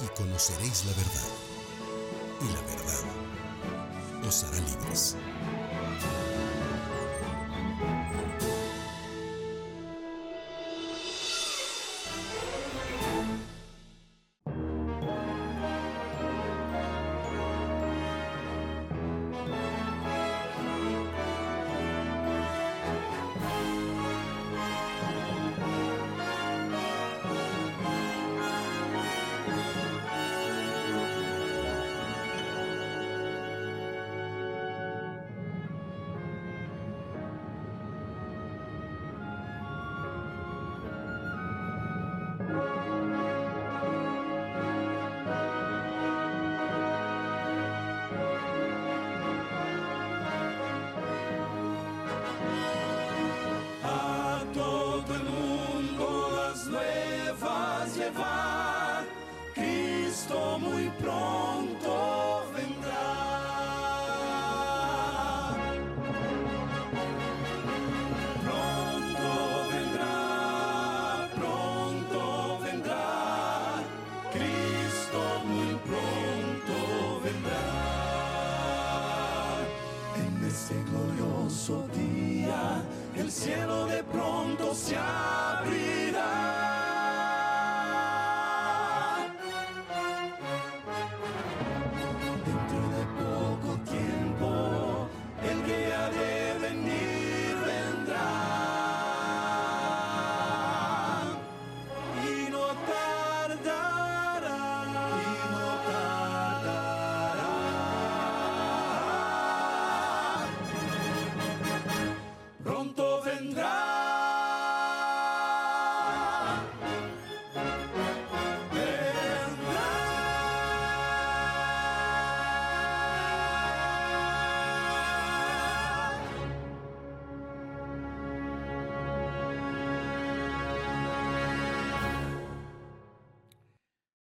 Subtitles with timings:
[0.00, 1.28] y conoceréis la verdad,
[2.40, 5.16] y la verdad os hará libres.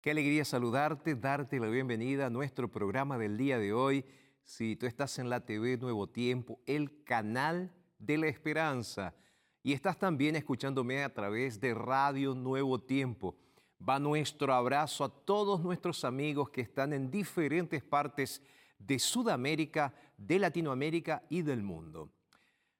[0.03, 4.03] Qué alegría saludarte, darte la bienvenida a nuestro programa del día de hoy.
[4.43, 9.15] Si tú estás en la TV Nuevo Tiempo, el canal de la esperanza,
[9.63, 13.37] y estás también escuchándome a través de Radio Nuevo Tiempo,
[13.79, 18.41] va nuestro abrazo a todos nuestros amigos que están en diferentes partes
[18.77, 22.11] de Sudamérica, de Latinoamérica y del mundo.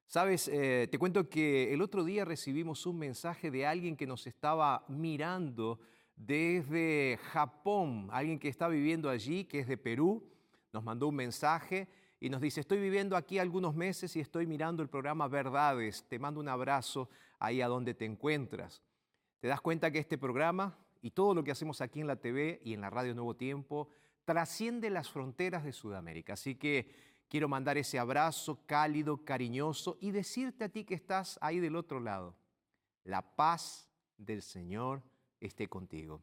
[0.08, 4.28] Sabes, eh, te cuento que el otro día recibimos un mensaje de alguien que nos
[4.28, 5.80] estaba mirando
[6.16, 10.30] desde Japón, alguien que está viviendo allí, que es de Perú,
[10.72, 11.88] nos mandó un mensaje
[12.20, 16.20] y nos dice, estoy viviendo aquí algunos meses y estoy mirando el programa Verdades, te
[16.20, 17.10] mando un abrazo
[17.40, 18.82] ahí a donde te encuentras.
[19.40, 22.62] ¿Te das cuenta que este programa y todo lo que hacemos aquí en la TV
[22.64, 23.90] y en la Radio Nuevo Tiempo
[24.24, 26.34] trasciende las fronteras de Sudamérica?
[26.34, 26.90] Así que
[27.28, 32.00] quiero mandar ese abrazo cálido, cariñoso y decirte a ti que estás ahí del otro
[32.00, 32.38] lado,
[33.04, 35.04] la paz del Señor
[35.48, 36.22] esté contigo.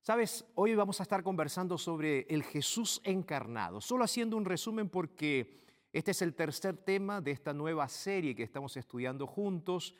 [0.00, 5.60] Sabes, hoy vamos a estar conversando sobre el Jesús encarnado, solo haciendo un resumen porque
[5.92, 9.94] este es el tercer tema de esta nueva serie que estamos estudiando juntos.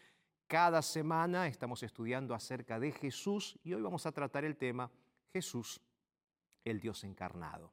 [0.46, 4.90] Cada semana estamos estudiando acerca de Jesús y hoy vamos a tratar el tema
[5.32, 5.80] Jesús,
[6.64, 7.72] el Dios encarnado.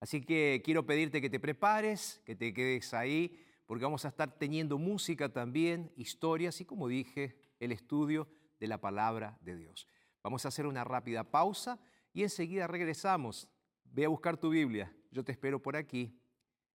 [0.00, 4.36] Así que quiero pedirte que te prepares, que te quedes ahí, porque vamos a estar
[4.36, 8.26] teniendo música también, historias y como dije, el estudio
[8.62, 9.88] de la palabra de Dios.
[10.22, 11.80] Vamos a hacer una rápida pausa
[12.12, 13.48] y enseguida regresamos.
[13.82, 14.94] Ve a buscar tu Biblia.
[15.10, 16.16] Yo te espero por aquí,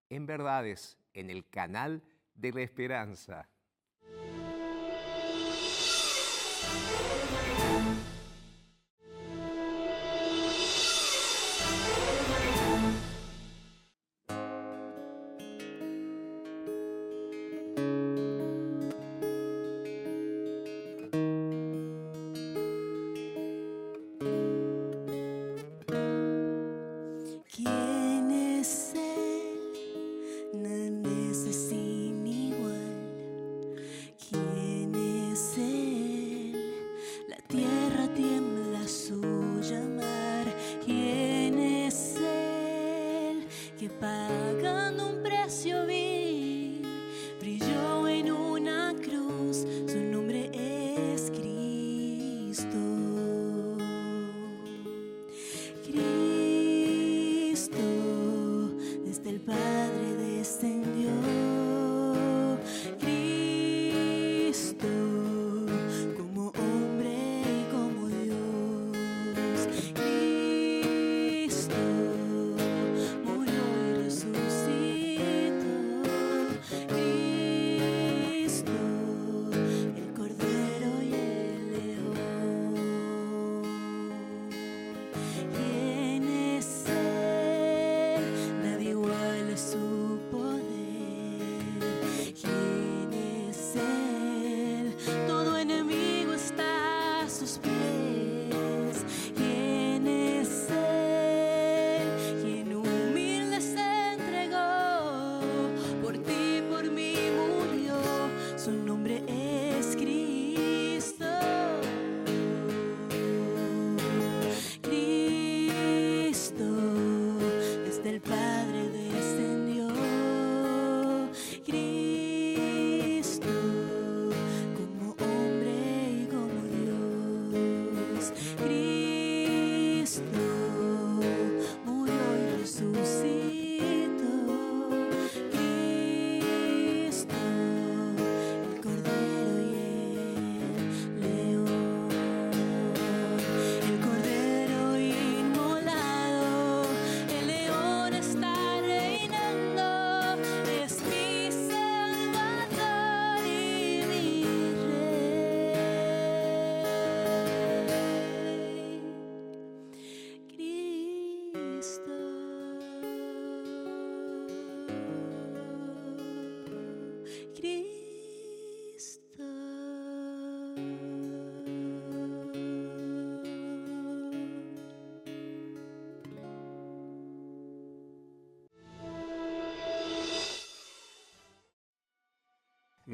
[0.08, 2.02] en verdades, en el canal
[2.34, 3.48] de la esperanza.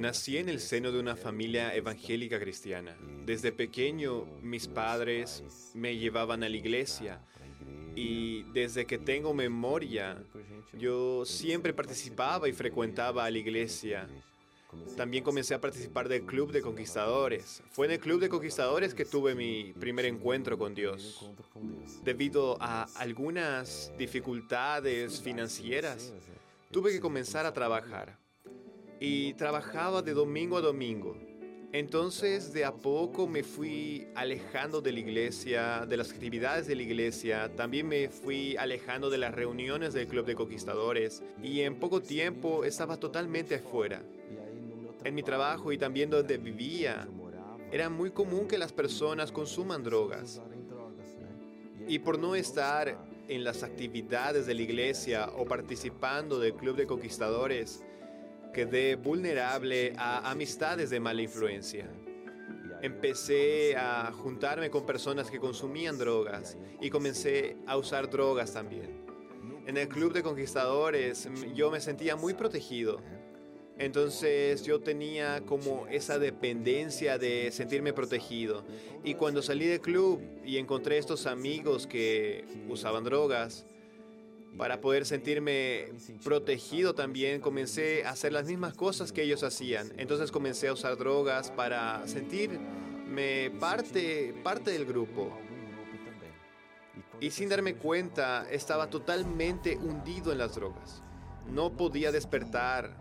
[0.03, 2.97] Nací en el seno de una familia evangélica cristiana.
[3.25, 5.45] Desde pequeño mis padres
[5.75, 7.21] me llevaban a la iglesia
[7.95, 10.21] y desde que tengo memoria
[10.77, 14.09] yo siempre participaba y frecuentaba a la iglesia.
[14.97, 17.63] También comencé a participar del Club de Conquistadores.
[17.71, 21.31] Fue en el Club de Conquistadores que tuve mi primer encuentro con Dios.
[22.03, 26.13] Debido a algunas dificultades financieras,
[26.73, 28.21] tuve que comenzar a trabajar
[29.05, 31.17] y trabajaba de domingo a domingo.
[31.73, 36.83] Entonces de a poco me fui alejando de la iglesia, de las actividades de la
[36.83, 42.01] iglesia, también me fui alejando de las reuniones del Club de Conquistadores y en poco
[42.01, 44.05] tiempo estaba totalmente afuera.
[45.03, 47.09] En mi trabajo y también donde vivía,
[47.73, 50.41] era muy común que las personas consuman drogas.
[51.89, 56.87] Y por no estar en las actividades de la iglesia o participando del Club de
[56.87, 57.83] Conquistadores,
[58.53, 61.89] quedé vulnerable a amistades de mala influencia.
[62.83, 69.03] Empecé a juntarme con personas que consumían drogas y comencé a usar drogas también.
[69.67, 73.01] En el club de conquistadores yo me sentía muy protegido.
[73.79, 78.65] Entonces yo tenía como esa dependencia de sentirme protegido.
[79.03, 83.65] Y cuando salí del club y encontré estos amigos que usaban drogas,
[84.57, 89.93] para poder sentirme protegido también, comencé a hacer las mismas cosas que ellos hacían.
[89.97, 95.37] Entonces comencé a usar drogas para sentirme parte, parte del grupo.
[97.21, 101.03] Y sin darme cuenta, estaba totalmente hundido en las drogas.
[101.49, 103.01] No podía despertar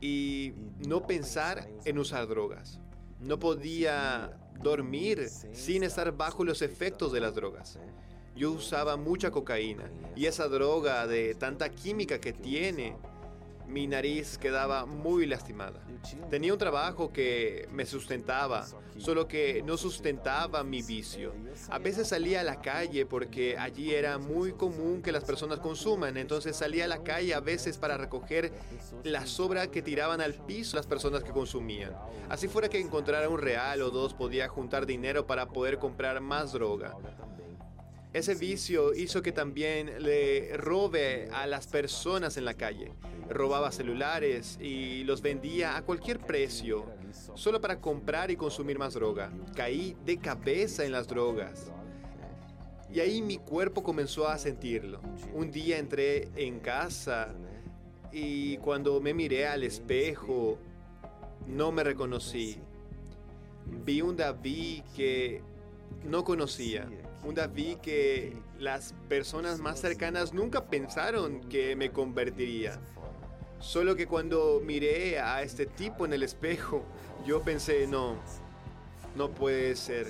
[0.00, 0.54] y
[0.86, 2.80] no pensar en usar drogas.
[3.20, 7.78] No podía dormir sin estar bajo los efectos de las drogas
[8.34, 12.96] yo usaba mucha cocaína y esa droga de tanta química que tiene,
[13.66, 15.80] mi nariz quedaba muy lastimada.
[16.28, 18.66] Tenía un trabajo que me sustentaba,
[18.98, 21.32] solo que no sustentaba mi vicio.
[21.70, 26.16] A veces salía a la calle porque allí era muy común que las personas consuman,
[26.16, 28.52] entonces salía a la calle a veces para recoger
[29.04, 31.96] la sobra que tiraban al piso las personas que consumían.
[32.28, 36.52] Así fuera que encontrara un real o dos podía juntar dinero para poder comprar más
[36.52, 36.94] droga.
[38.12, 42.92] Ese vicio hizo que también le robe a las personas en la calle.
[43.30, 46.84] Robaba celulares y los vendía a cualquier precio,
[47.34, 49.32] solo para comprar y consumir más droga.
[49.56, 51.72] Caí de cabeza en las drogas.
[52.92, 55.00] Y ahí mi cuerpo comenzó a sentirlo.
[55.32, 57.34] Un día entré en casa
[58.12, 60.58] y cuando me miré al espejo,
[61.46, 62.58] no me reconocí.
[63.86, 65.40] Vi un David que
[66.04, 66.86] no conocía
[67.24, 72.80] un David que las personas más cercanas nunca pensaron que me convertiría.
[73.60, 76.84] Solo que cuando miré a este tipo en el espejo,
[77.24, 78.16] yo pensé, no,
[79.14, 80.08] no puede ser.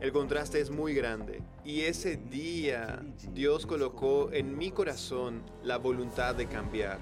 [0.00, 1.42] El contraste es muy grande.
[1.64, 6.98] Y ese día Dios colocó en mi corazón la voluntad de cambiar.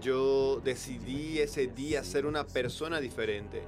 [0.00, 3.62] Yo decidí ese día ser una persona diferente.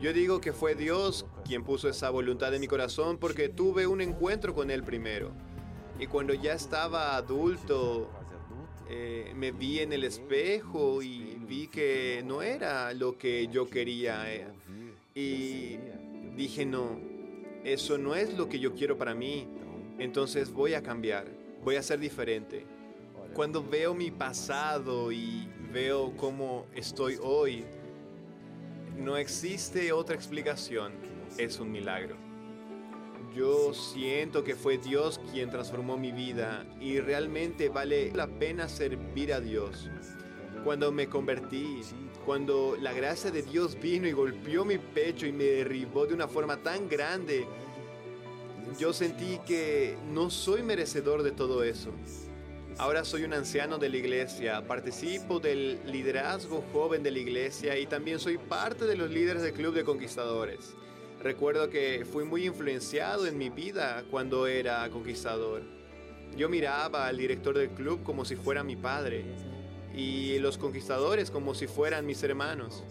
[0.00, 4.02] Yo digo que fue Dios quien puso esa voluntad en mi corazón porque tuve un
[4.02, 5.30] encuentro con Él primero.
[5.98, 8.10] Y cuando ya estaba adulto,
[8.90, 14.32] eh, me vi en el espejo y vi que no era lo que yo quería.
[14.32, 14.46] Eh.
[15.14, 15.78] Y
[16.36, 17.00] dije, no,
[17.64, 19.48] eso no es lo que yo quiero para mí.
[19.98, 21.26] Entonces voy a cambiar,
[21.64, 22.66] voy a ser diferente.
[23.32, 27.64] Cuando veo mi pasado y veo cómo estoy hoy,
[28.96, 30.92] no existe otra explicación,
[31.38, 32.16] es un milagro.
[33.34, 39.34] Yo siento que fue Dios quien transformó mi vida y realmente vale la pena servir
[39.34, 39.90] a Dios.
[40.64, 41.82] Cuando me convertí,
[42.24, 46.28] cuando la gracia de Dios vino y golpeó mi pecho y me derribó de una
[46.28, 47.46] forma tan grande,
[48.78, 51.92] yo sentí que no soy merecedor de todo eso.
[52.78, 57.86] Ahora soy un anciano de la iglesia, participo del liderazgo joven de la iglesia y
[57.86, 60.74] también soy parte de los líderes del Club de Conquistadores.
[61.22, 65.62] Recuerdo que fui muy influenciado en mi vida cuando era conquistador.
[66.36, 69.24] Yo miraba al director del club como si fuera mi padre
[69.94, 72.84] y los conquistadores como si fueran mis hermanos.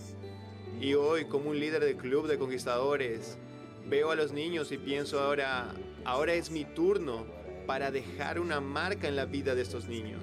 [0.81, 3.37] Y hoy como un líder del club de conquistadores
[3.87, 5.75] veo a los niños y pienso ahora,
[6.05, 10.21] ahora es mi turno para dejar una marca en la vida de estos niños.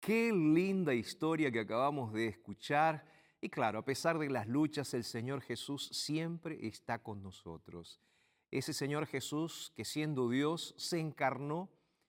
[0.00, 3.04] Qué linda historia que acabamos de escuchar.
[3.40, 8.00] Y claro, a pesar de las luchas, el Señor Jesús siempre está con nosotros.
[8.50, 11.68] Ese Señor Jesús que siendo Dios se encarnó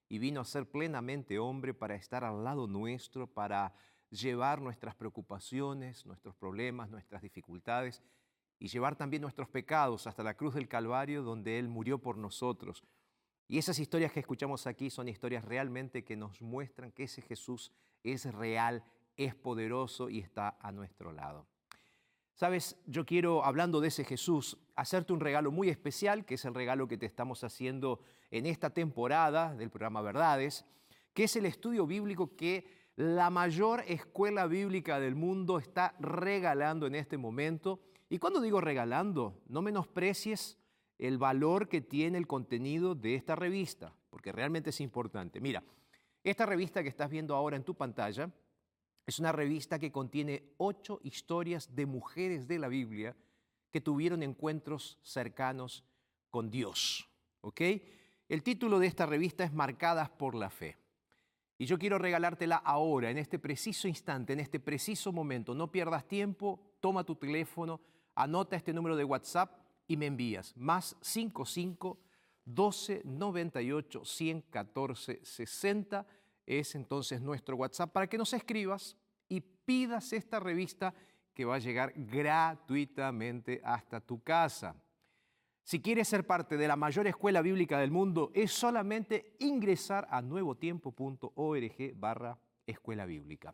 [0.09, 3.73] y vino a ser plenamente hombre para estar al lado nuestro, para
[4.09, 8.01] llevar nuestras preocupaciones, nuestros problemas, nuestras dificultades
[8.59, 12.83] y llevar también nuestros pecados hasta la cruz del Calvario donde Él murió por nosotros.
[13.47, 17.71] Y esas historias que escuchamos aquí son historias realmente que nos muestran que ese Jesús
[18.03, 18.83] es real,
[19.15, 21.47] es poderoso y está a nuestro lado.
[22.37, 26.53] Sabes, yo quiero, hablando de ese Jesús, hacerte un regalo muy especial, que es el
[26.53, 30.63] regalo que te estamos haciendo en esta temporada del programa Verdades,
[31.15, 36.93] que es el estudio bíblico que la mayor escuela bíblica del mundo está regalando en
[36.93, 37.79] este momento.
[38.07, 40.59] Y cuando digo regalando, no menosprecies
[40.99, 45.41] el valor que tiene el contenido de esta revista, porque realmente es importante.
[45.41, 45.63] Mira,
[46.23, 48.29] esta revista que estás viendo ahora en tu pantalla
[49.07, 53.15] es una revista que contiene ocho historias de mujeres de la Biblia
[53.71, 55.85] que tuvieron encuentros cercanos
[56.29, 57.09] con Dios.
[57.39, 57.61] ¿Ok?
[58.27, 60.75] El título de esta revista es Marcadas por la Fe.
[61.57, 65.55] Y yo quiero regalártela ahora, en este preciso instante, en este preciso momento.
[65.55, 67.79] No pierdas tiempo, toma tu teléfono,
[68.13, 71.97] anota este número de WhatsApp y me envías más 55
[72.43, 76.05] 12 98 114 60
[76.47, 78.95] es entonces nuestro WhatsApp para que nos escribas
[79.29, 80.93] y pidas esta revista
[81.33, 84.75] que va a llegar gratuitamente hasta tu casa.
[85.63, 90.21] Si quieres ser parte de la mayor escuela bíblica del mundo, es solamente ingresar a
[90.21, 93.53] nuevotiempo.org barra escuela bíblica.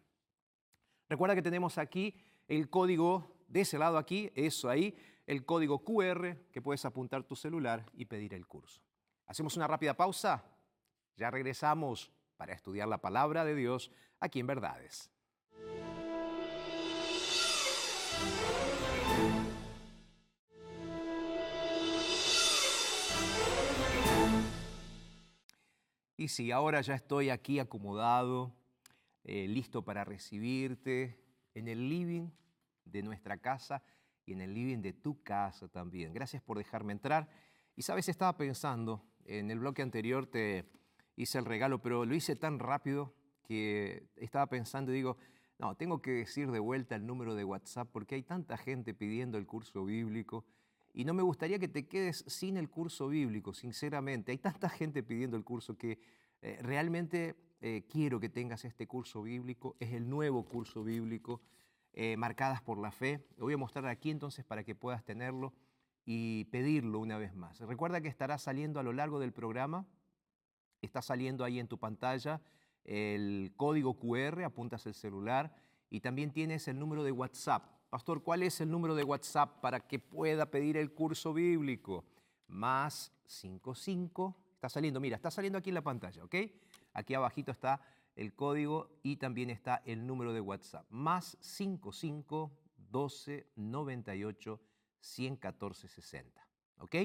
[1.09, 2.15] Recuerda que tenemos aquí
[2.47, 4.95] el código de ese lado aquí, eso ahí,
[5.25, 8.81] el código QR que puedes apuntar tu celular y pedir el curso.
[9.25, 10.43] Hacemos una rápida pausa,
[11.15, 15.09] ya regresamos para estudiar la palabra de Dios aquí en Verdades.
[26.15, 28.55] Y si ahora ya estoy aquí acomodado,
[29.23, 31.19] eh, listo para recibirte
[31.53, 32.29] en el living
[32.85, 33.83] de nuestra casa
[34.25, 36.13] y en el living de tu casa también.
[36.13, 37.27] Gracias por dejarme entrar.
[37.75, 40.65] Y sabes, estaba pensando, en el bloque anterior te
[41.15, 45.17] hice el regalo, pero lo hice tan rápido que estaba pensando y digo,
[45.59, 49.37] no, tengo que decir de vuelta el número de WhatsApp porque hay tanta gente pidiendo
[49.37, 50.45] el curso bíblico
[50.93, 54.31] y no me gustaría que te quedes sin el curso bíblico, sinceramente.
[54.31, 55.99] Hay tanta gente pidiendo el curso que
[56.41, 59.75] eh, realmente eh, quiero que tengas este curso bíblico.
[59.79, 61.41] Es el nuevo curso bíblico,
[61.93, 63.25] eh, marcadas por la fe.
[63.37, 65.53] Lo voy a mostrar aquí entonces para que puedas tenerlo
[66.05, 67.59] y pedirlo una vez más.
[67.61, 69.87] Recuerda que estará saliendo a lo largo del programa.
[70.83, 72.41] Está saliendo ahí en tu pantalla
[72.83, 75.55] el código QR, apuntas el celular
[75.89, 77.63] y también tienes el número de WhatsApp.
[77.89, 82.03] Pastor, ¿cuál es el número de WhatsApp para que pueda pedir el curso bíblico?
[82.47, 86.35] Más 55, está saliendo, mira, está saliendo aquí en la pantalla, ¿ok?
[86.93, 87.79] Aquí abajito está
[88.17, 90.85] el código y también está el número de WhatsApp.
[90.89, 94.59] Más 55 12 98
[94.99, 96.47] 114 60,
[96.79, 96.95] ¿ok?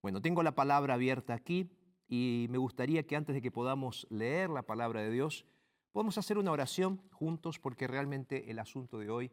[0.00, 1.70] Bueno, tengo la palabra abierta aquí
[2.14, 5.46] y me gustaría que antes de que podamos leer la palabra de Dios,
[5.92, 9.30] podamos hacer una oración juntos porque realmente el asunto de hoy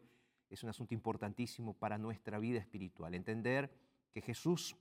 [0.48, 3.14] es un asunto importantísimo para nuestra vida espiritual.
[3.14, 3.70] Entender
[4.14, 4.78] que Jesús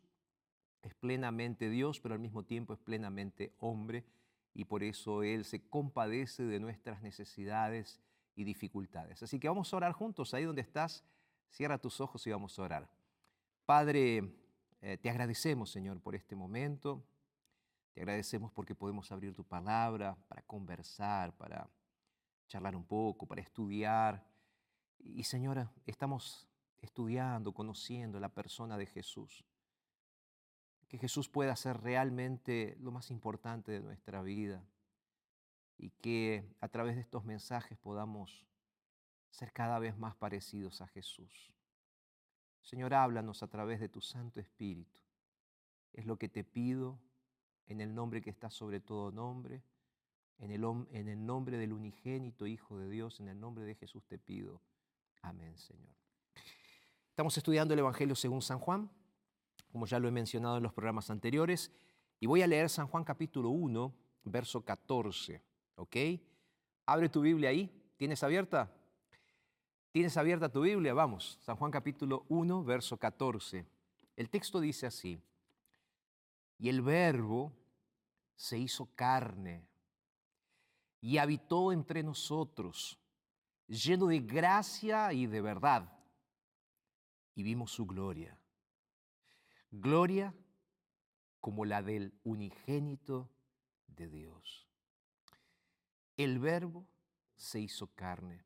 [0.81, 4.05] es plenamente Dios, pero al mismo tiempo es plenamente hombre
[4.53, 7.99] y por eso Él se compadece de nuestras necesidades
[8.33, 9.23] y dificultades.
[9.23, 11.03] Así que vamos a orar juntos ahí donde estás.
[11.49, 12.89] Cierra tus ojos y vamos a orar.
[13.65, 14.23] Padre,
[14.81, 17.03] eh, te agradecemos, Señor, por este momento.
[17.93, 21.69] Te agradecemos porque podemos abrir tu palabra para conversar, para
[22.47, 24.25] charlar un poco, para estudiar.
[24.99, 26.47] Y Señora, estamos
[26.81, 29.45] estudiando, conociendo la persona de Jesús.
[30.87, 34.63] Que Jesús pueda ser realmente lo más importante de nuestra vida
[35.77, 38.45] y que a través de estos mensajes podamos
[39.29, 41.53] ser cada vez más parecidos a Jesús.
[42.61, 44.99] Señor, háblanos a través de tu Santo Espíritu.
[45.93, 46.99] Es lo que te pido
[47.69, 49.61] en el nombre que está sobre todo nombre,
[50.39, 54.03] en el, en el nombre del unigénito Hijo de Dios, en el nombre de Jesús
[54.05, 54.59] te pido.
[55.21, 55.95] Amén, Señor.
[57.09, 58.89] Estamos estudiando el Evangelio según San Juan,
[59.71, 61.71] como ya lo he mencionado en los programas anteriores,
[62.19, 65.41] y voy a leer San Juan capítulo 1, verso 14,
[65.75, 65.95] ¿ok?
[66.87, 68.73] Abre tu Biblia ahí, ¿tienes abierta?
[69.91, 70.93] ¿Tienes abierta tu Biblia?
[70.95, 73.63] Vamos, San Juan capítulo 1, verso 14.
[74.15, 75.21] El texto dice así,
[76.59, 77.53] y el verbo
[78.35, 79.65] se hizo carne
[81.01, 82.99] y habitó entre nosotros,
[83.67, 85.91] lleno de gracia y de verdad
[87.33, 88.37] y vimos su gloria.
[89.71, 90.35] Gloria
[91.39, 93.29] como la del unigénito
[93.87, 94.67] de Dios.
[96.17, 96.85] El verbo
[97.37, 98.43] se hizo carne.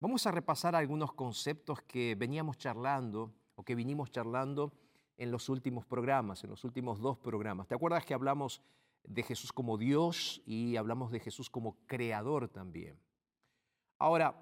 [0.00, 4.72] Vamos a repasar algunos conceptos que veníamos charlando o que vinimos charlando
[5.16, 7.68] en los últimos programas, en los últimos dos programas.
[7.68, 8.62] ¿Te acuerdas que hablamos
[9.04, 12.98] de Jesús como Dios y hablamos de Jesús como creador también?
[13.98, 14.34] Ahora,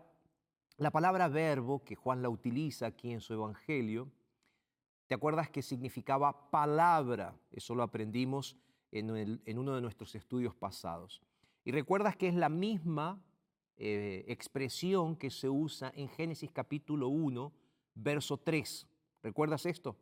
[0.79, 4.11] la palabra verbo que Juan la utiliza aquí en su Evangelio,
[5.07, 7.37] ¿te acuerdas que significaba palabra?
[7.53, 8.57] Eso lo aprendimos
[8.91, 11.21] en, uno de nuestros estudios pasados.
[11.65, 13.23] Y recuerdas que es la misma
[13.77, 17.53] eh, expresión que se usa en Génesis capítulo 1,
[17.95, 18.87] verso 3.
[19.23, 19.97] ¿Recuerdas esto?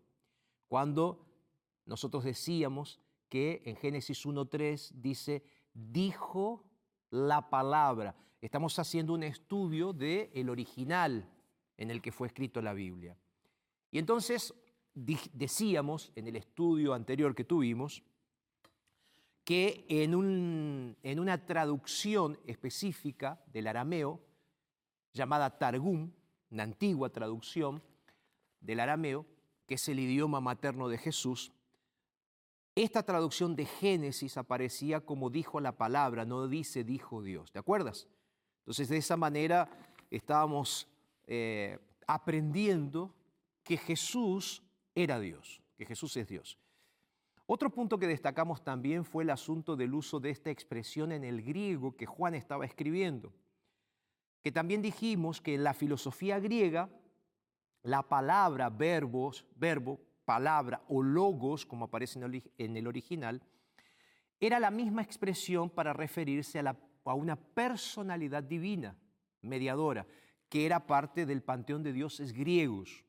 [0.69, 1.27] Cuando
[1.87, 6.65] nosotros decíamos que en Génesis 1.3 dice, dijo
[7.11, 8.15] la palabra.
[8.41, 11.29] Estamos haciendo un estudio del el original
[11.77, 13.17] en el que fue escrito la Biblia.
[13.91, 14.55] Y entonces
[14.95, 18.03] decíamos en el estudio anterior que tuvimos
[19.45, 24.21] que en, un, en una traducción específica del arameo,
[25.15, 26.11] llamada Targum,
[26.51, 27.83] una antigua traducción
[28.61, 29.25] del arameo,
[29.69, 31.53] que es el idioma materno de Jesús,
[32.75, 37.53] esta traducción de Génesis aparecía como dijo la palabra, no dice dijo Dios.
[37.53, 38.09] ¿Te acuerdas?
[38.61, 39.69] Entonces, de esa manera
[40.11, 40.89] estábamos
[41.27, 43.15] eh, aprendiendo
[43.63, 44.63] que Jesús
[44.95, 46.59] era Dios, que Jesús es Dios.
[47.47, 51.43] Otro punto que destacamos también fue el asunto del uso de esta expresión en el
[51.43, 53.33] griego que Juan estaba escribiendo.
[54.43, 56.89] Que también dijimos que en la filosofía griega
[57.89, 62.21] la palabra verbos, verbo palabra o logos, como aparece
[62.59, 63.43] en el original,
[64.39, 68.95] era la misma expresión para referirse a, a una personalidad divina,
[69.41, 70.07] mediadora,
[70.51, 73.05] que era parte del panteón de dioses griegos.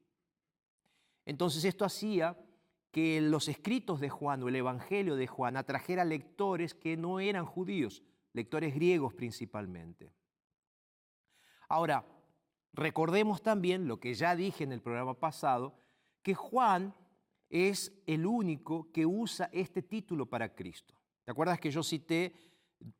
[1.26, 2.38] Entonces esto hacía
[2.92, 7.46] que los escritos de Juan o el Evangelio de Juan atrajera lectores que no eran
[7.46, 10.14] judíos, lectores griegos principalmente.
[11.68, 12.06] Ahora,
[12.74, 15.76] recordemos también lo que ya dije en el programa pasado,
[16.22, 16.94] que Juan
[17.50, 20.96] es el único que usa este título para Cristo.
[21.24, 22.34] ¿Te acuerdas que yo cité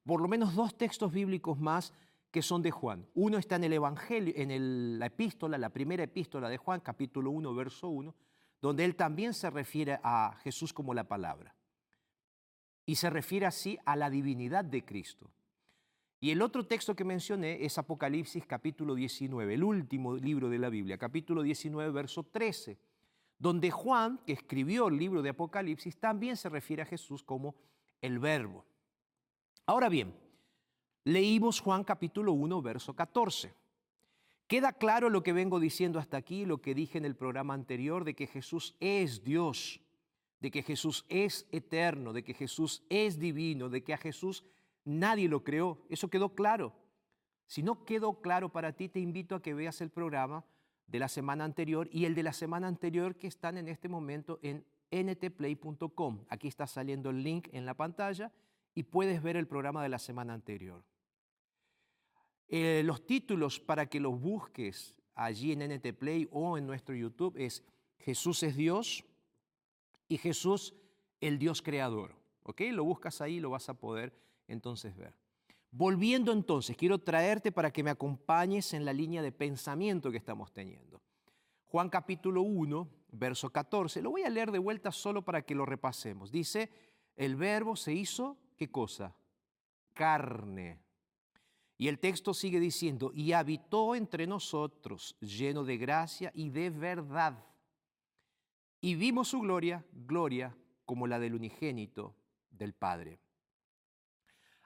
[0.04, 1.94] por lo menos dos textos bíblicos más
[2.32, 3.08] que son de Juan?
[3.14, 7.54] Uno está en el Evangelio, en la epístola, la primera epístola de Juan, capítulo 1,
[7.54, 8.16] verso 1,
[8.62, 11.56] donde él también se refiere a Jesús como la palabra.
[12.86, 15.32] Y se refiere así a la divinidad de Cristo.
[16.20, 20.70] Y el otro texto que mencioné es Apocalipsis capítulo 19, el último libro de la
[20.70, 22.78] Biblia, capítulo 19, verso 13
[23.40, 27.56] donde Juan, que escribió el libro de Apocalipsis, también se refiere a Jesús como
[28.02, 28.66] el verbo.
[29.66, 30.14] Ahora bien,
[31.06, 33.54] leímos Juan capítulo 1, verso 14.
[34.46, 38.04] Queda claro lo que vengo diciendo hasta aquí, lo que dije en el programa anterior,
[38.04, 39.80] de que Jesús es Dios,
[40.42, 44.44] de que Jesús es eterno, de que Jesús es divino, de que a Jesús
[44.90, 45.78] nadie lo creó.
[45.90, 46.74] Eso quedó claro.
[47.46, 50.46] Si no quedó claro para ti, te invito a que veas el programa
[50.88, 54.40] de la semana anterior y el de la semana anterior que están en este momento
[54.42, 56.26] en ntplay.com.
[56.30, 58.32] Aquí está saliendo el link en la pantalla
[58.74, 60.84] y puedes ver el programa de la semana anterior.
[62.48, 67.64] Eh, los títulos para que los busques allí en NTPlay o en nuestro YouTube es
[68.00, 69.06] Jesús es Dios
[70.08, 70.74] y Jesús
[71.22, 72.16] el Dios creador.
[72.44, 72.62] ¿Ok?
[72.72, 74.14] Lo buscas ahí lo vas a poder
[74.50, 75.16] entonces ver.
[75.72, 80.52] Volviendo entonces, quiero traerte para que me acompañes en la línea de pensamiento que estamos
[80.52, 81.02] teniendo.
[81.66, 84.02] Juan capítulo 1, verso 14.
[84.02, 86.32] Lo voy a leer de vuelta solo para que lo repasemos.
[86.32, 86.72] Dice,
[87.16, 89.16] el verbo se hizo, ¿qué cosa?
[89.94, 90.80] Carne.
[91.78, 97.46] Y el texto sigue diciendo, y habitó entre nosotros, lleno de gracia y de verdad.
[98.82, 102.16] Y vimos su gloria, gloria como la del unigénito
[102.50, 103.20] del Padre.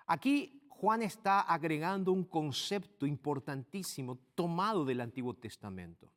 [0.07, 6.11] Aquí Juan está agregando un concepto importantísimo tomado del Antiguo Testamento.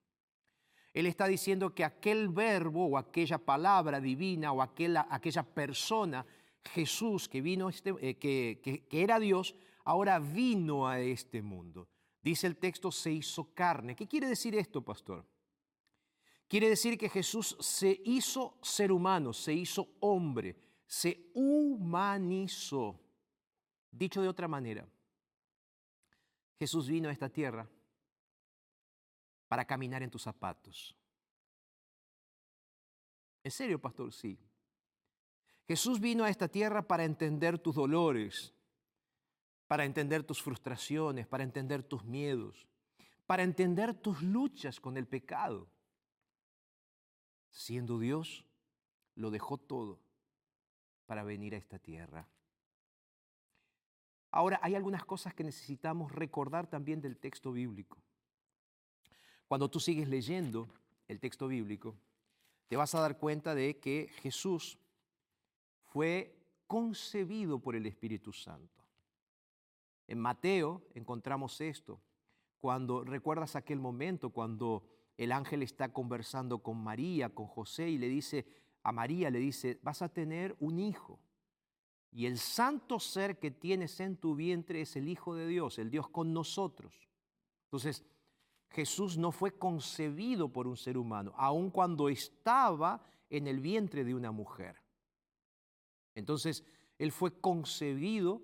[0.92, 6.25] Él está diciendo que aquel verbo o aquella palabra divina o aquella, aquella persona,
[6.64, 11.88] Jesús, que, vino este, eh, que, que era Dios, ahora vino a este mundo.
[12.22, 13.94] Dice el texto, se hizo carne.
[13.94, 15.25] ¿Qué quiere decir esto, pastor?
[16.49, 23.01] Quiere decir que Jesús se hizo ser humano, se hizo hombre, se humanizó.
[23.90, 24.87] Dicho de otra manera,
[26.59, 27.68] Jesús vino a esta tierra
[29.49, 30.96] para caminar en tus zapatos.
[33.44, 34.12] ¿En serio, pastor?
[34.12, 34.38] Sí.
[35.68, 38.53] Jesús vino a esta tierra para entender tus dolores,
[39.66, 42.66] para entender tus frustraciones, para entender tus miedos,
[43.27, 45.68] para entender tus luchas con el pecado.
[47.51, 48.44] Siendo Dios,
[49.14, 50.01] lo dejó todo
[51.07, 52.29] para venir a esta tierra.
[54.31, 57.99] Ahora, hay algunas cosas que necesitamos recordar también del texto bíblico.
[59.49, 60.69] Cuando tú sigues leyendo
[61.09, 61.97] el texto bíblico,
[62.69, 64.79] te vas a dar cuenta de que Jesús
[65.85, 66.37] fue
[66.67, 68.85] concebido por el Espíritu Santo.
[70.09, 72.01] En Mateo encontramos esto,
[72.59, 74.85] cuando recuerdas aquel momento cuando
[75.17, 78.47] el ángel está conversando con María, con José, y le dice
[78.83, 81.19] a María, le dice, vas a tener un hijo.
[82.16, 85.90] Y el santo ser que tienes en tu vientre es el Hijo de Dios, el
[85.90, 87.11] Dios con nosotros.
[87.64, 88.07] Entonces,
[88.70, 94.14] Jesús no fue concebido por un ser humano, aun cuando estaba en el vientre de
[94.14, 94.83] una mujer.
[96.14, 96.64] Entonces,
[96.96, 98.40] Él fue concebido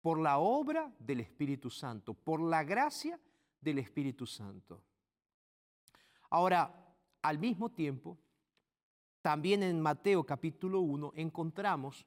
[0.00, 3.20] por la obra del Espíritu Santo, por la gracia
[3.60, 4.82] del Espíritu Santo.
[6.30, 6.74] Ahora,
[7.20, 8.16] al mismo tiempo,
[9.20, 12.06] también en Mateo capítulo 1 encontramos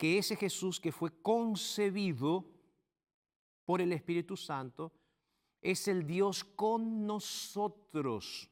[0.00, 2.46] que ese Jesús que fue concebido
[3.66, 4.94] por el Espíritu Santo
[5.60, 8.50] es el Dios con nosotros.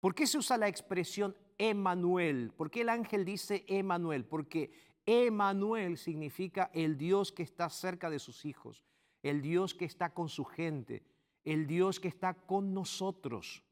[0.00, 2.52] ¿Por qué se usa la expresión Emanuel?
[2.58, 4.26] ¿Por qué el ángel dice Emanuel?
[4.26, 4.70] Porque
[5.06, 8.84] Emanuel significa el Dios que está cerca de sus hijos,
[9.22, 11.06] el Dios que está con su gente,
[11.44, 13.62] el Dios que está con nosotros.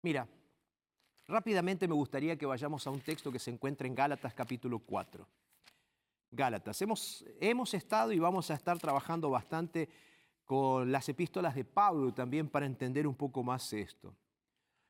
[0.00, 0.26] Mira,
[1.30, 5.26] rápidamente me gustaría que vayamos a un texto que se encuentra en Gálatas capítulo 4.
[6.32, 9.88] Gálatas, hemos, hemos estado y vamos a estar trabajando bastante
[10.44, 14.14] con las epístolas de Pablo también para entender un poco más esto.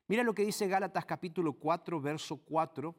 [0.08, 2.94] Mira lo que dice Gálatas capítulo 4, verso 4,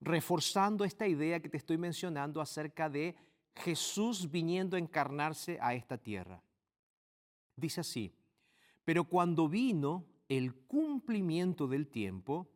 [0.00, 3.14] reforzando esta idea que te estoy mencionando acerca de
[3.54, 6.42] Jesús viniendo a encarnarse a esta tierra.
[7.54, 8.12] Dice así,
[8.84, 12.48] pero cuando vino el cumplimiento del tiempo,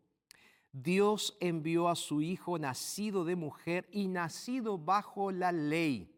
[0.72, 6.14] Dios envió a su Hijo nacido de mujer y nacido bajo la ley.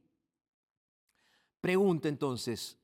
[1.61, 2.79] Pregunta entonces,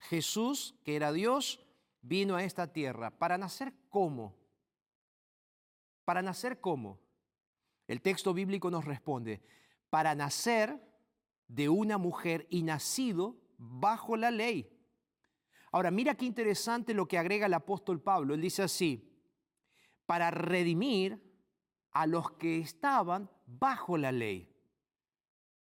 [0.00, 1.64] Jesús, que era Dios,
[2.02, 4.34] vino a esta tierra para nacer cómo?
[6.04, 6.98] Para nacer cómo?
[7.86, 9.42] El texto bíblico nos responde,
[9.88, 10.80] para nacer
[11.48, 14.76] de una mujer y nacido bajo la ley.
[15.72, 18.34] Ahora, mira qué interesante lo que agrega el apóstol Pablo.
[18.34, 19.09] Él dice así,
[20.10, 21.22] para redimir
[21.92, 24.52] a los que estaban bajo la ley.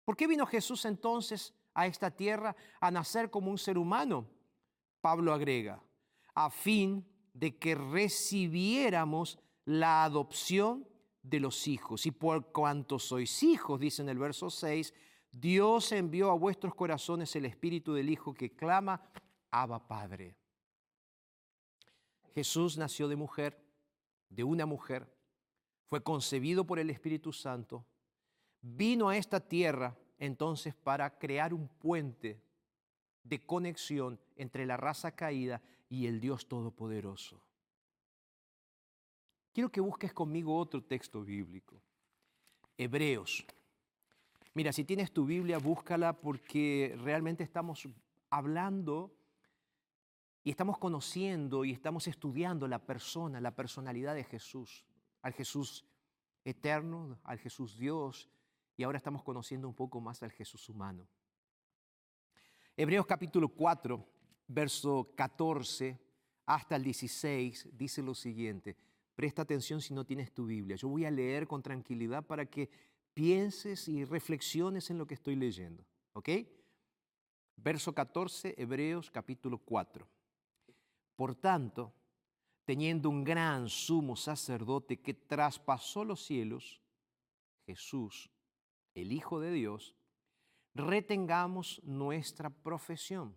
[0.05, 4.25] ¿Por qué vino Jesús entonces a esta tierra a nacer como un ser humano?
[5.01, 5.83] Pablo agrega,
[6.33, 10.87] a fin de que recibiéramos la adopción
[11.21, 12.05] de los hijos.
[12.05, 14.93] Y por cuanto sois hijos, dice en el verso 6,
[15.29, 19.11] Dios envió a vuestros corazones el espíritu del Hijo que clama,
[19.51, 20.37] Abba Padre.
[22.33, 23.66] Jesús nació de mujer,
[24.29, 25.07] de una mujer,
[25.85, 27.85] fue concebido por el Espíritu Santo,
[28.61, 32.41] vino a esta tierra entonces para crear un puente
[33.23, 37.41] de conexión entre la raza caída y el Dios Todopoderoso.
[39.53, 41.81] Quiero que busques conmigo otro texto bíblico.
[42.77, 43.45] Hebreos
[44.57, 47.87] Mira, si tienes tu Biblia, búscala porque realmente estamos
[48.31, 49.15] hablando
[50.47, 54.85] y estamos conociendo y estamos estudiando la persona, la personalidad de Jesús,
[55.21, 55.83] al Jesús
[56.45, 58.29] eterno, al Jesús Dios,
[58.77, 61.05] y ahora estamos conociendo un poco más al Jesús humano.
[62.77, 64.07] Hebreos capítulo 4,
[64.47, 65.99] verso 14
[66.45, 68.77] hasta el 16, dice lo siguiente.
[69.17, 70.77] Presta atención si no tienes tu Biblia.
[70.77, 72.69] Yo voy a leer con tranquilidad para que
[73.13, 75.83] pienses y reflexiones en lo que estoy leyendo.
[76.13, 76.29] ¿Ok?
[77.57, 80.07] Verso 14, Hebreos capítulo 4.
[81.17, 81.93] Por tanto,
[82.63, 86.79] teniendo un gran sumo sacerdote que traspasó los cielos,
[87.65, 88.29] Jesús,
[88.93, 89.95] el Hijo de Dios,
[90.75, 93.35] retengamos nuestra profesión.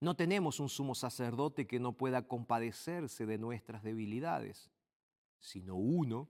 [0.00, 4.70] No tenemos un sumo sacerdote que no pueda compadecerse de nuestras debilidades,
[5.40, 6.28] sino uno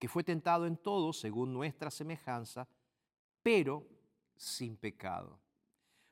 [0.00, 2.68] que fue tentado en todo según nuestra semejanza,
[3.44, 3.86] pero
[4.34, 5.40] sin pecado.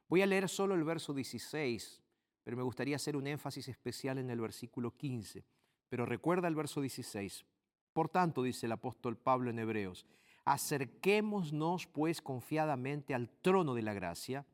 [0.09, 2.06] Voy a leer solo el verso 16,
[2.47, 5.45] pero me gustaría hacer un énfasis especial en el versículo 15.
[5.89, 7.45] Pero recuerda el verso 16.
[7.93, 10.07] Por tanto, dice el apóstol Pablo en Hebreos,
[10.45, 14.47] acerquémonos pues confiadamente al trono de la gracia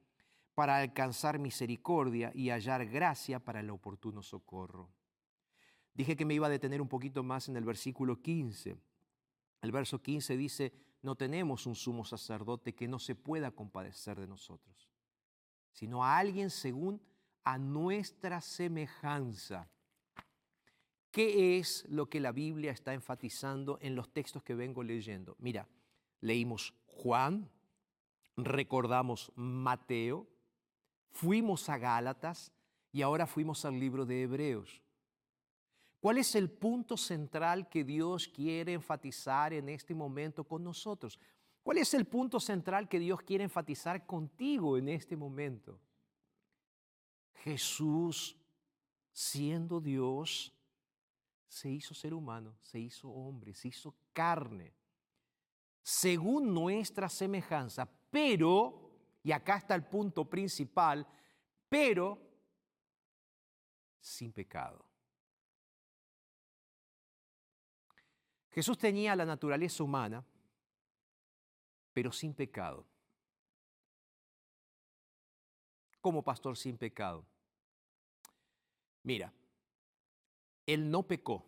[0.54, 4.88] para alcanzar misericordia y hallar gracia para el oportuno socorro.
[5.92, 8.74] Dije que me iba a detener un poquito más en el versículo 15.
[9.60, 14.28] El verso 15 dice, no tenemos un sumo sacerdote que no se pueda compadecer de
[14.28, 14.90] nosotros,
[15.72, 17.02] sino a alguien según
[17.44, 19.68] a nuestra semejanza.
[21.10, 25.36] ¿Qué es lo que la Biblia está enfatizando en los textos que vengo leyendo?
[25.38, 25.68] Mira,
[26.20, 27.50] leímos Juan,
[28.36, 30.26] recordamos Mateo,
[31.10, 32.50] fuimos a Gálatas
[32.92, 34.82] y ahora fuimos al libro de Hebreos.
[36.00, 41.20] ¿Cuál es el punto central que Dios quiere enfatizar en este momento con nosotros?
[41.62, 45.78] ¿Cuál es el punto central que Dios quiere enfatizar contigo en este momento?
[47.42, 48.36] Jesús,
[49.12, 50.52] siendo Dios,
[51.48, 54.72] se hizo ser humano, se hizo hombre, se hizo carne,
[55.82, 58.92] según nuestra semejanza, pero,
[59.24, 61.06] y acá está el punto principal,
[61.68, 62.18] pero
[64.00, 64.86] sin pecado.
[68.50, 70.24] Jesús tenía la naturaleza humana,
[71.92, 72.86] pero sin pecado.
[76.00, 77.31] Como pastor sin pecado.
[79.02, 79.32] Mira,
[80.66, 81.44] Él no pecó.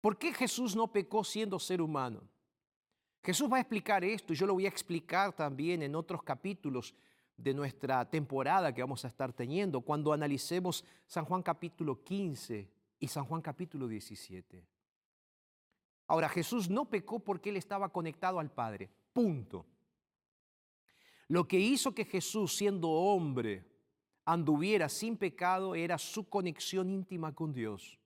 [0.00, 2.22] ¿Por qué Jesús no pecó siendo ser humano?
[3.22, 6.94] Jesús va a explicar esto y yo lo voy a explicar también en otros capítulos
[7.36, 12.70] de nuestra temporada que vamos a estar teniendo cuando analicemos San Juan capítulo 15
[13.00, 14.66] y San Juan capítulo 17.
[16.06, 18.90] Ahora, Jesús no pecó porque él estaba conectado al Padre.
[19.12, 19.64] Punto.
[21.28, 23.64] Lo que hizo que Jesús, siendo hombre,
[24.24, 27.98] anduviera sin pecado era su conexión íntima con Dios.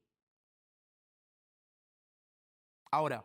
[2.91, 3.25] Ahora,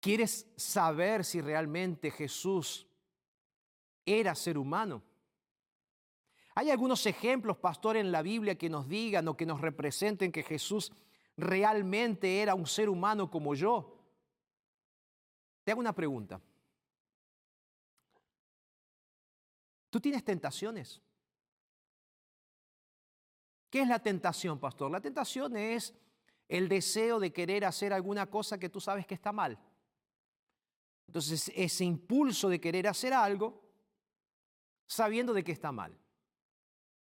[0.00, 2.86] ¿quieres saber si realmente Jesús
[4.06, 5.02] era ser humano?
[6.54, 10.42] Hay algunos ejemplos, pastor, en la Biblia que nos digan o que nos representen que
[10.42, 10.92] Jesús
[11.36, 13.98] realmente era un ser humano como yo?
[15.64, 16.40] Te hago una pregunta.
[19.90, 21.00] ¿Tú tienes tentaciones?
[23.72, 24.90] ¿Qué es la tentación, pastor?
[24.90, 25.94] La tentación es
[26.46, 29.58] el deseo de querer hacer alguna cosa que tú sabes que está mal.
[31.06, 33.62] Entonces, ese impulso de querer hacer algo
[34.86, 35.98] sabiendo de que está mal.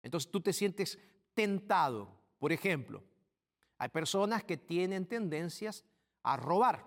[0.02, 0.98] Entonces tú te sientes
[1.34, 2.22] tentado.
[2.40, 3.04] Por ejemplo,
[3.78, 5.84] hay personas que tienen tendencias
[6.24, 6.86] a robar.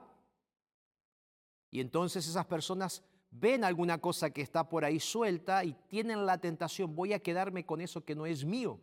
[1.70, 6.38] Y entonces esas personas ven alguna cosa que está por ahí suelta y tienen la
[6.38, 8.80] tentación, voy a quedarme con eso que no es mío.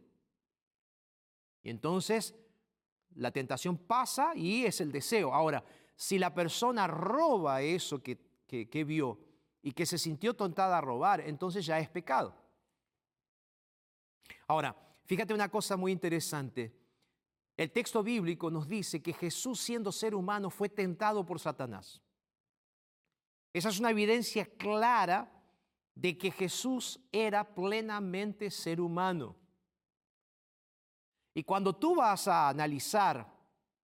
[1.66, 2.36] Y entonces
[3.16, 5.34] la tentación pasa y es el deseo.
[5.34, 9.20] Ahora, si la persona roba eso que, que, vio
[9.64, 12.36] y que se sintió tontada a robar, entonces ya es pecado.
[14.46, 14.76] Ahora,
[15.06, 16.72] fíjate una cosa muy interesante.
[17.58, 22.00] El texto bíblico nos dice que Jesús siendo ser humano fue tentado por Satanás.
[23.54, 25.32] Esa es una evidencia clara
[25.96, 29.36] de que Jesús era plenamente ser humano.
[31.36, 33.30] Y cuando tú vas a analizar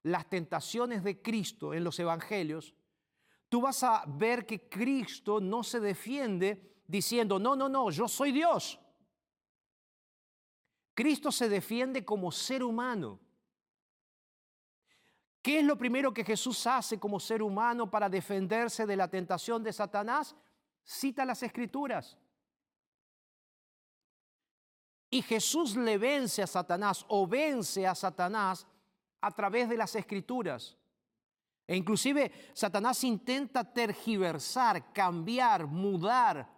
[0.04, 2.74] las tentaciones de Cristo en los evangelios,
[3.50, 8.32] tú vas a ver que Cristo no se defiende diciendo, no, no, no, yo soy
[8.32, 8.80] Dios.
[10.94, 13.20] Cristo se defiende como ser humano.
[15.42, 19.62] ¿Qué es lo primero que Jesús hace como ser humano para defenderse de la tentación
[19.62, 20.36] de Satanás?
[20.84, 22.18] Cita las escrituras.
[25.14, 28.66] Y Jesús le vence a Satanás o vence a Satanás
[29.20, 30.78] a través de las escrituras.
[31.68, 36.50] E inclusive Satanás intenta tergiversar, cambiar, mudar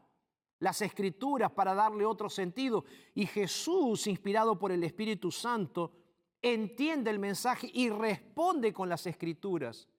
[0.60, 2.86] las escrituras para darle otro sentido.
[3.16, 5.92] Y Jesús, inspirado por el Espíritu Santo,
[6.40, 9.90] entiende el mensaje y responde con las escrituras.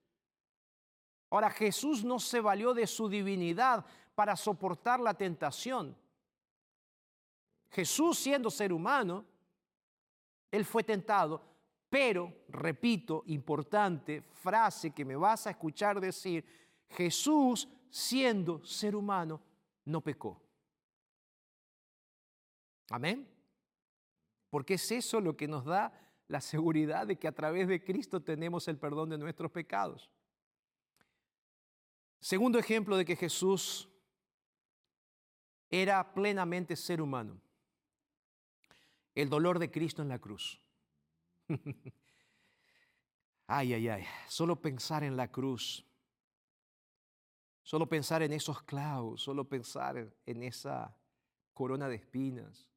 [1.29, 5.97] Ahora, Jesús no se valió de su divinidad para soportar la tentación.
[7.75, 9.25] Jesús siendo ser humano,
[10.49, 11.41] él fue tentado,
[11.89, 16.45] pero, repito, importante frase que me vas a escuchar decir,
[16.87, 19.41] Jesús siendo ser humano
[19.83, 20.41] no pecó.
[22.89, 23.27] Amén.
[24.49, 25.91] Porque es eso lo que nos da
[26.29, 30.09] la seguridad de que a través de Cristo tenemos el perdón de nuestros pecados.
[32.21, 33.89] Segundo ejemplo de que Jesús
[35.69, 37.41] era plenamente ser humano.
[39.15, 40.61] El dolor de Cristo en la cruz.
[43.47, 44.05] ay, ay, ay.
[44.27, 45.85] Solo pensar en la cruz.
[47.63, 49.23] Solo pensar en esos clavos.
[49.23, 50.95] Solo pensar en esa
[51.53, 52.69] corona de espinas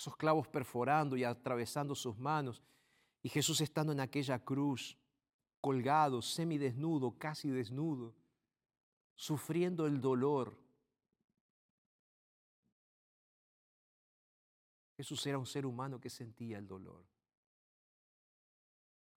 [0.00, 2.62] esos clavos perforando y atravesando sus manos,
[3.22, 4.96] y Jesús estando en aquella cruz,
[5.60, 8.14] colgado, semidesnudo, casi desnudo,
[9.14, 10.56] sufriendo el dolor.
[15.00, 17.02] Jesús era un ser humano que sentía el dolor.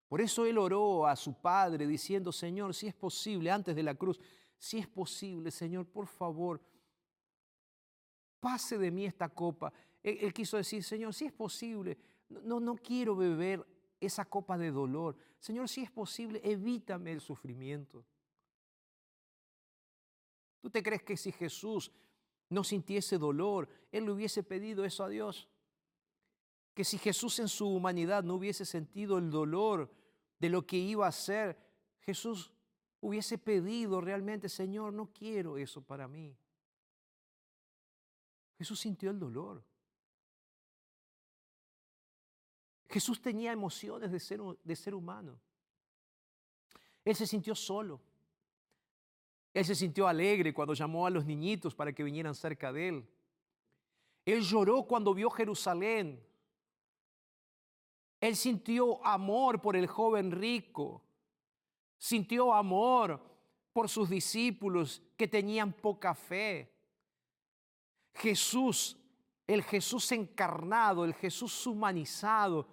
[0.08, 3.94] Por eso él oró a su Padre diciendo, Señor, si es posible, antes de la
[3.94, 4.18] cruz,
[4.58, 6.62] si es posible, Señor, por favor,
[8.40, 9.74] pase de mí esta copa.
[10.02, 11.98] Él, quiso decir, Señor, si es posible,
[12.30, 13.66] no, no quiero beber
[14.00, 15.18] esa copa de dolor.
[15.38, 18.06] Señor, si es posible, evítame el sufrimiento.
[20.62, 21.92] ¿Tú te crees que si Jesús
[22.48, 25.50] no sintiese dolor, Él le hubiese pedido eso a Dios?
[26.74, 29.92] Que si Jesús en su humanidad no hubiese sentido el dolor
[30.40, 31.58] de lo que iba a hacer,
[32.02, 32.52] Jesús
[33.00, 36.36] hubiese pedido realmente, Señor, no quiero eso para mí.
[38.58, 39.64] Jesús sintió el dolor.
[42.90, 45.40] Jesús tenía emociones de ser, de ser humano.
[47.04, 48.00] Él se sintió solo.
[49.54, 53.10] Él se sintió alegre cuando llamó a los niñitos para que vinieran cerca de él.
[54.26, 56.24] Él lloró cuando vio Jerusalén.
[58.24, 61.04] Él sintió amor por el joven rico.
[61.98, 63.22] Sintió amor
[63.74, 66.74] por sus discípulos que tenían poca fe.
[68.16, 68.96] Jesús,
[69.46, 72.66] el Jesús encarnado, el Jesús humanizado,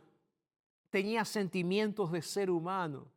[0.89, 3.11] tenía sentimientos de ser humano.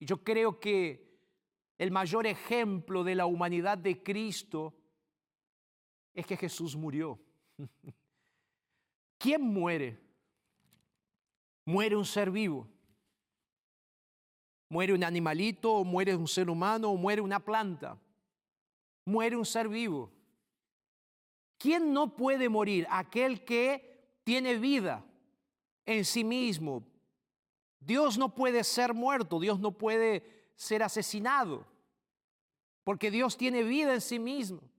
[0.00, 1.16] Y yo creo que
[1.78, 4.74] el mayor ejemplo de la humanidad de Cristo
[6.12, 7.20] es que Jesús murió.
[9.22, 10.00] ¿Quién muere?
[11.64, 12.66] Muere un ser vivo.
[14.68, 17.96] Muere un animalito, o muere un ser humano, o muere una planta.
[19.04, 20.10] Muere un ser vivo.
[21.56, 22.84] ¿Quién no puede morir?
[22.90, 25.04] Aquel que tiene vida
[25.86, 26.82] en sí mismo.
[27.78, 31.64] Dios no puede ser muerto, Dios no puede ser asesinado,
[32.82, 34.71] porque Dios tiene vida en sí mismo.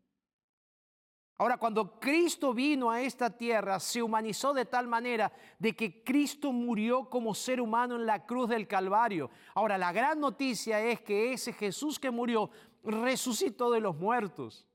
[1.37, 6.51] Ahora, cuando Cristo vino a esta tierra, se humanizó de tal manera de que Cristo
[6.51, 9.31] murió como ser humano en la cruz del Calvario.
[9.55, 12.51] Ahora, la gran noticia es que ese Jesús que murió
[12.83, 14.67] resucitó de los muertos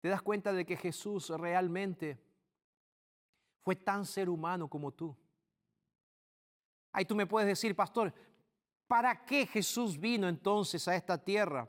[0.00, 2.18] te das cuenta de que Jesús realmente
[3.62, 5.14] fue tan ser humano como tú.
[6.92, 8.12] Ahí tú me puedes decir, pastor,
[8.86, 11.68] ¿para qué Jesús vino entonces a esta tierra?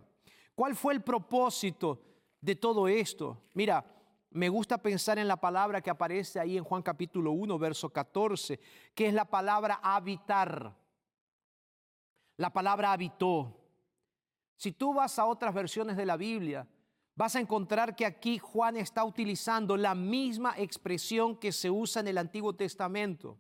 [0.56, 2.02] ¿Cuál fue el propósito
[2.42, 3.42] de todo esto?
[3.54, 3.86] Mira,
[4.32, 8.60] me gusta pensar en la palabra que aparece ahí en Juan capítulo 1, verso 14,
[8.96, 10.76] que es la palabra habitar.
[12.38, 13.58] La palabra habitó.
[14.56, 16.68] Si tú vas a otras versiones de la Biblia,
[17.16, 22.08] vas a encontrar que aquí Juan está utilizando la misma expresión que se usa en
[22.08, 23.38] el Antiguo Testamento,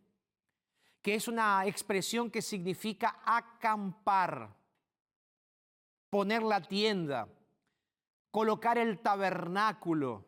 [1.01, 4.53] que es una expresión que significa acampar,
[6.09, 7.27] poner la tienda,
[8.31, 10.25] colocar el tabernáculo,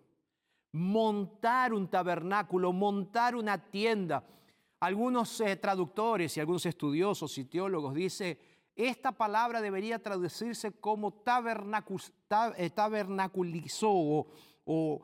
[0.73, 4.23] montar un tabernáculo, montar una tienda.
[4.79, 8.37] Algunos eh, traductores y algunos estudiosos y teólogos dicen
[8.75, 11.23] esta palabra debería traducirse como
[12.57, 13.91] eh, tabernaculizó
[14.65, 15.01] o,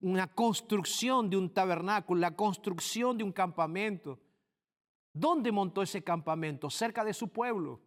[0.00, 4.18] una construcción de un tabernáculo, la construcción de un campamento.
[5.12, 6.70] ¿Dónde montó ese campamento?
[6.70, 7.80] Cerca de su pueblo.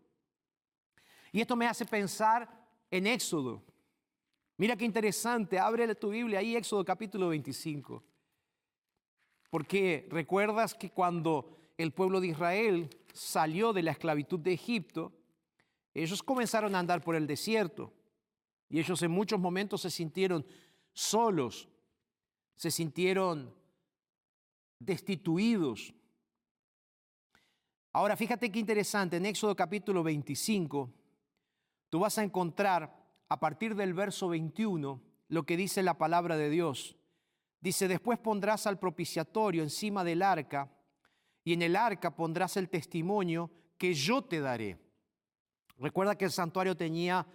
[1.31, 2.49] Y esto me hace pensar
[2.91, 3.63] en Éxodo.
[4.61, 8.03] Mira qué interesante, abre tu Biblia ahí, Éxodo capítulo 25.
[9.49, 15.13] Porque recuerdas que cuando el pueblo de Israel salió de la esclavitud de Egipto,
[15.95, 17.91] Ellos comenzaron a andar por el desierto
[18.69, 20.45] y ellos en muchos momentos se sintieron
[20.93, 21.67] solos,
[22.55, 23.51] se sintieron
[24.77, 25.91] destituidos.
[27.93, 30.87] Ahora, fíjate qué interesante, en Éxodo capítulo 25,
[31.89, 33.00] tú vas a encontrar
[33.31, 36.97] a partir del verso 21 lo que dice la palabra de Dios.
[37.61, 40.69] Dice, después pondrás al propiciatorio encima del arca
[41.45, 44.77] y en el arca pondrás el testimonio que yo te daré.
[45.77, 47.25] Recuerda que el santuario tenía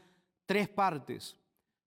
[0.45, 1.39] tres partes.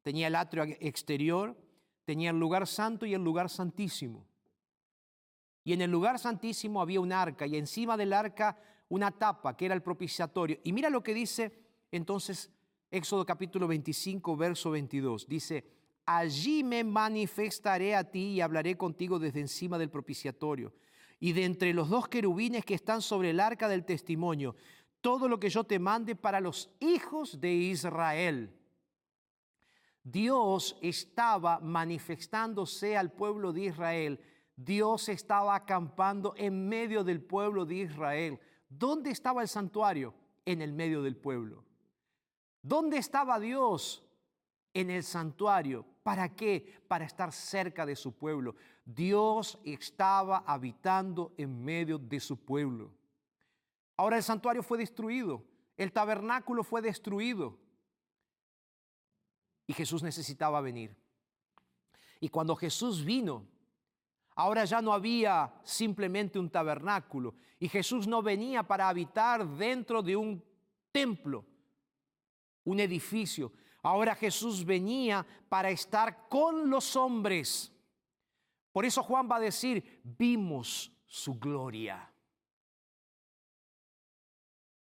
[0.02, 1.56] Tenía el atrio exterior,
[2.04, 4.26] tenía el lugar santo y el lugar santísimo.
[5.64, 8.58] Y en el lugar santísimo había un arca y encima del arca
[8.88, 10.58] una tapa que era el propiciatorio.
[10.64, 11.54] Y mira lo que dice
[11.92, 12.52] entonces
[12.92, 15.28] Éxodo capítulo 25, verso 22.
[15.28, 15.64] Dice,
[16.06, 20.74] allí me manifestaré a ti y hablaré contigo desde encima del propiciatorio.
[21.20, 24.56] Y de entre los dos querubines que están sobre el arca del testimonio,
[25.02, 28.56] todo lo que yo te mande para los hijos de Israel.
[30.04, 34.20] Dios estaba manifestándose al pueblo de Israel.
[34.56, 38.40] Dios estaba acampando en medio del pueblo de Israel.
[38.68, 40.16] ¿Dónde estaba el santuario?
[40.46, 41.69] En el medio del pueblo.
[42.62, 44.04] ¿Dónde estaba Dios?
[44.74, 45.86] En el santuario.
[46.04, 46.82] ¿Para qué?
[46.88, 48.56] Para estar cerca de su pueblo.
[48.86, 52.92] Dios estaba habitando en medio de su pueblo.
[54.00, 55.44] Ahora el santuario fue destruido,
[55.76, 57.60] el tabernáculo fue destruido
[59.68, 60.96] y Jesús necesitaba venir.
[62.22, 63.46] Y cuando Jesús vino,
[64.36, 70.16] ahora ya no había simplemente un tabernáculo y Jesús no venía para habitar dentro de
[70.16, 70.42] un
[70.94, 71.46] templo,
[72.64, 73.52] un edificio.
[73.82, 77.72] Ahora Jesús venía para estar con los hombres.
[78.72, 82.12] Por eso Juan va a decir, vimos su gloria.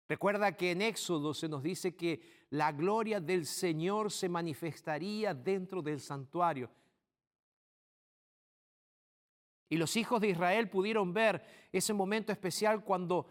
[0.08, 5.80] Recuerda que en Éxodo se nos dice que la gloria del Señor se manifestaría dentro
[5.80, 6.70] del santuario.
[9.70, 11.42] Y los hijos de Israel pudieron ver
[11.72, 13.26] ese momento especial cuando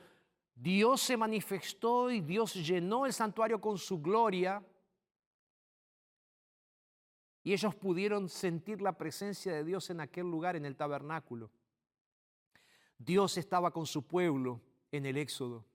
[0.62, 4.64] Dios se manifestó y Dios llenó el santuario con su gloria.
[7.42, 11.50] Y ellos pudieron sentir la presencia de Dios en aquel lugar, en el tabernáculo.
[12.96, 15.66] Dios estaba con su pueblo en el Éxodo.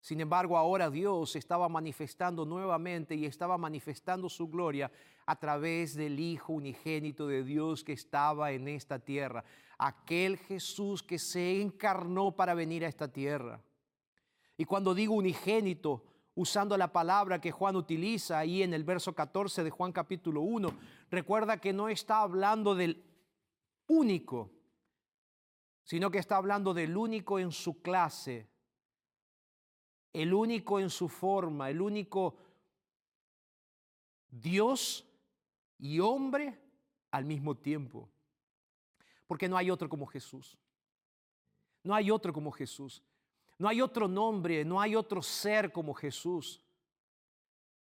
[0.00, 4.90] Sin embargo, ahora Dios estaba manifestando nuevamente y estaba manifestando su gloria
[5.26, 9.44] a través del Hijo unigénito de Dios que estaba en esta tierra.
[9.82, 13.62] Aquel Jesús que se encarnó para venir a esta tierra.
[14.58, 16.04] Y cuando digo unigénito,
[16.34, 20.70] usando la palabra que Juan utiliza ahí en el verso 14 de Juan capítulo 1,
[21.10, 23.02] recuerda que no está hablando del
[23.86, 24.50] único,
[25.82, 28.50] sino que está hablando del único en su clase,
[30.12, 32.36] el único en su forma, el único
[34.28, 35.06] Dios
[35.78, 36.60] y hombre
[37.10, 38.10] al mismo tiempo.
[39.30, 40.58] Porque no hay otro como Jesús.
[41.84, 43.00] No hay otro como Jesús.
[43.58, 46.60] No hay otro nombre, no hay otro ser como Jesús.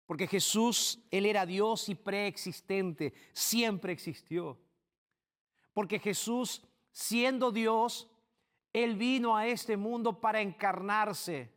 [0.05, 4.59] Porque Jesús, Él era Dios y preexistente, siempre existió.
[5.73, 6.63] Porque Jesús,
[6.93, 8.11] siendo Dios,
[8.75, 11.51] Él vino a este mundo para encarnarse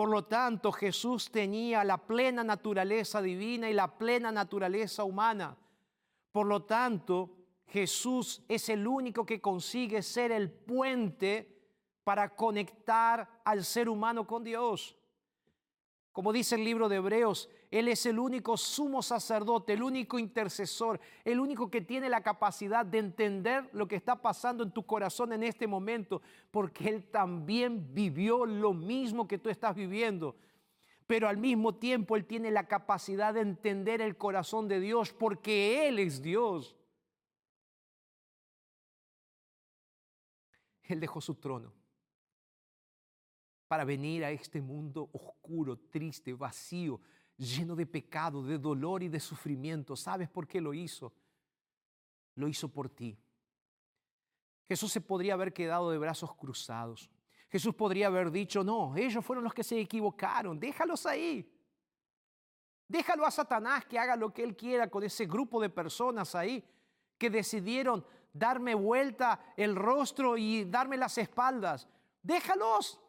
[0.00, 5.58] por lo tanto, Jesús tenía la plena naturaleza divina y la plena naturaleza humana.
[6.32, 7.39] Por lo tanto,
[7.70, 11.56] Jesús es el único que consigue ser el puente
[12.02, 14.96] para conectar al ser humano con Dios.
[16.10, 20.98] Como dice el libro de Hebreos, Él es el único sumo sacerdote, el único intercesor,
[21.24, 25.32] el único que tiene la capacidad de entender lo que está pasando en tu corazón
[25.32, 30.34] en este momento, porque Él también vivió lo mismo que tú estás viviendo.
[31.06, 35.86] Pero al mismo tiempo Él tiene la capacidad de entender el corazón de Dios, porque
[35.86, 36.74] Él es Dios.
[40.92, 41.72] Él dejó su trono
[43.68, 47.00] para venir a este mundo oscuro, triste, vacío,
[47.36, 49.94] lleno de pecado, de dolor y de sufrimiento.
[49.94, 51.12] ¿Sabes por qué lo hizo?
[52.34, 53.16] Lo hizo por ti.
[54.66, 57.10] Jesús se podría haber quedado de brazos cruzados.
[57.48, 61.48] Jesús podría haber dicho, no, ellos fueron los que se equivocaron, déjalos ahí.
[62.88, 66.64] Déjalo a Satanás que haga lo que él quiera con ese grupo de personas ahí
[67.16, 71.88] que decidieron darme vuelta el rostro y darme las espaldas.
[72.22, 73.00] Déjalos.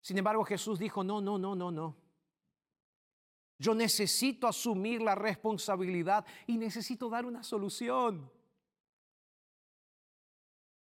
[0.00, 1.96] Sin embargo, Jesús dijo, no, no, no, no, no.
[3.58, 8.30] Yo necesito asumir la responsabilidad y necesito dar una solución.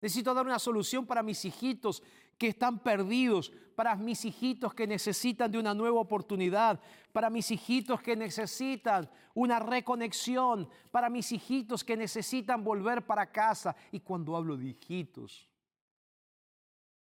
[0.00, 2.02] Necesito dar una solución para mis hijitos
[2.38, 6.80] que están perdidos, para mis hijitos que necesitan de una nueva oportunidad,
[7.12, 13.74] para mis hijitos que necesitan una reconexión, para mis hijitos que necesitan volver para casa.
[13.90, 15.48] Y cuando hablo de hijitos,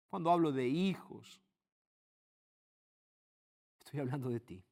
[0.09, 1.41] cuando hablo de hijos,
[3.79, 4.63] estoy hablando de ti.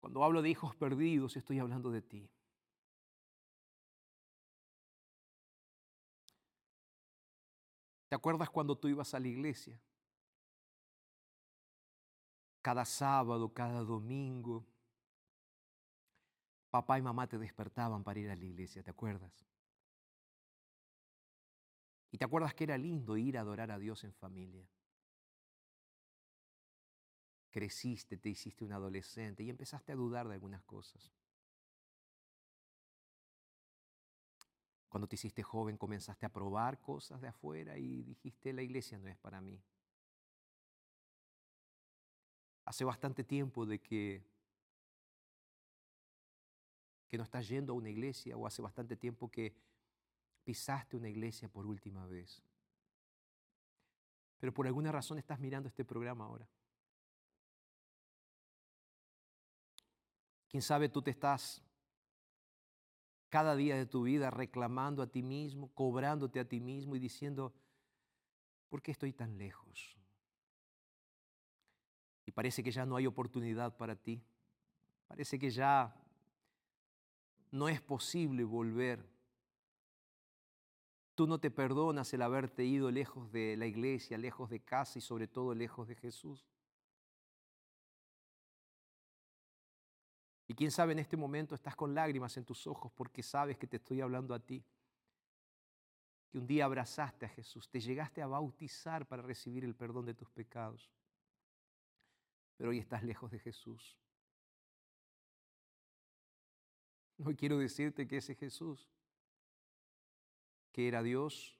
[0.00, 2.30] Cuando hablo de hijos perdidos, estoy hablando de ti.
[8.08, 9.78] ¿Te acuerdas cuando tú ibas a la iglesia?
[12.62, 14.66] Cada sábado, cada domingo,
[16.70, 19.32] papá y mamá te despertaban para ir a la iglesia, ¿te acuerdas?
[22.10, 24.66] Y te acuerdas que era lindo ir a adorar a Dios en familia.
[27.50, 31.12] Creciste, te hiciste un adolescente y empezaste a dudar de algunas cosas.
[34.88, 39.08] Cuando te hiciste joven comenzaste a probar cosas de afuera y dijiste, la iglesia no
[39.08, 39.62] es para mí.
[42.64, 44.22] Hace bastante tiempo de que,
[47.12, 49.54] no estás yendo a una iglesia o hace bastante tiempo que
[50.44, 52.42] pisaste una iglesia por última vez.
[54.38, 56.48] Pero por alguna razón estás mirando este programa ahora.
[60.48, 61.62] Quién sabe tú te estás
[63.28, 67.52] cada día de tu vida reclamando a ti mismo, cobrándote a ti mismo y diciendo,
[68.68, 69.96] ¿por qué estoy tan lejos?
[72.26, 74.22] Y parece que ya no hay oportunidad para ti.
[75.06, 75.94] Parece que ya
[77.50, 79.04] no es posible volver.
[81.14, 85.02] Tú no te perdonas el haberte ido lejos de la iglesia, lejos de casa y
[85.02, 86.46] sobre todo lejos de Jesús.
[90.48, 93.66] Y quién sabe en este momento estás con lágrimas en tus ojos porque sabes que
[93.66, 94.64] te estoy hablando a ti.
[96.30, 100.14] Que un día abrazaste a Jesús, te llegaste a bautizar para recibir el perdón de
[100.14, 100.90] tus pecados.
[102.56, 103.98] Pero hoy estás lejos de Jesús.
[107.18, 108.88] No quiero decirte que ese Jesús,
[110.72, 111.58] que era Dios,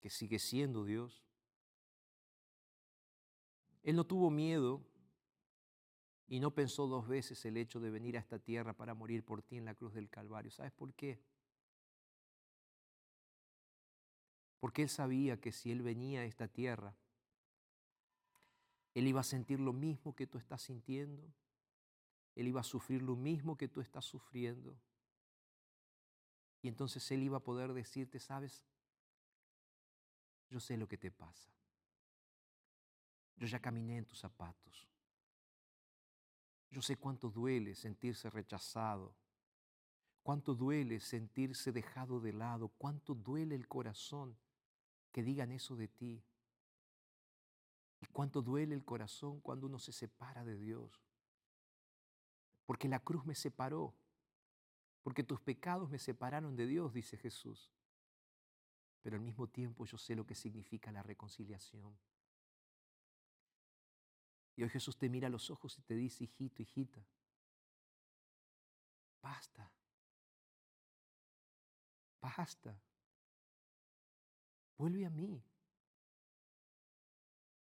[0.00, 1.26] que sigue siendo Dios,
[3.82, 4.82] Él no tuvo miedo
[6.28, 9.42] y no pensó dos veces el hecho de venir a esta tierra para morir por
[9.42, 10.50] ti en la cruz del Calvario.
[10.50, 11.18] ¿Sabes por qué?
[14.60, 16.94] Porque él sabía que si él venía a esta tierra,
[18.94, 21.32] él iba a sentir lo mismo que tú estás sintiendo,
[22.34, 24.78] él iba a sufrir lo mismo que tú estás sufriendo.
[26.60, 28.62] Y entonces él iba a poder decirte, sabes,
[30.50, 31.50] yo sé lo que te pasa.
[33.36, 34.88] Yo ya caminé en tus zapatos.
[36.70, 39.14] Yo sé cuánto duele sentirse rechazado,
[40.22, 44.36] cuánto duele sentirse dejado de lado, cuánto duele el corazón
[45.12, 46.22] que digan eso de ti.
[48.00, 51.02] Y cuánto duele el corazón cuando uno se separa de Dios.
[52.66, 53.94] Porque la cruz me separó,
[55.02, 57.72] porque tus pecados me separaron de Dios, dice Jesús.
[59.02, 61.98] Pero al mismo tiempo yo sé lo que significa la reconciliación.
[64.58, 67.00] Y hoy Jesús te mira a los ojos y te dice, hijito, hijita,
[69.22, 69.72] basta,
[72.20, 72.76] basta,
[74.76, 75.40] vuelve a mí.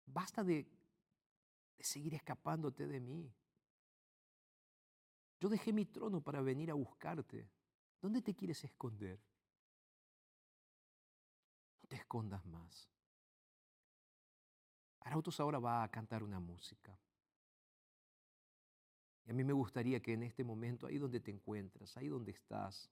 [0.08, 0.68] Basta de,
[1.78, 3.32] de seguir escapándote de mí.
[5.40, 7.52] Yo dejé mi trono para venir a buscarte.
[8.02, 9.20] ¿Dónde te quieres esconder?
[11.84, 12.90] No te escondas más.
[15.10, 16.96] Arautos ahora va a cantar una música.
[19.26, 22.32] Y a mí me gustaría que en este momento, ahí donde te encuentras, ahí donde
[22.32, 22.92] estás,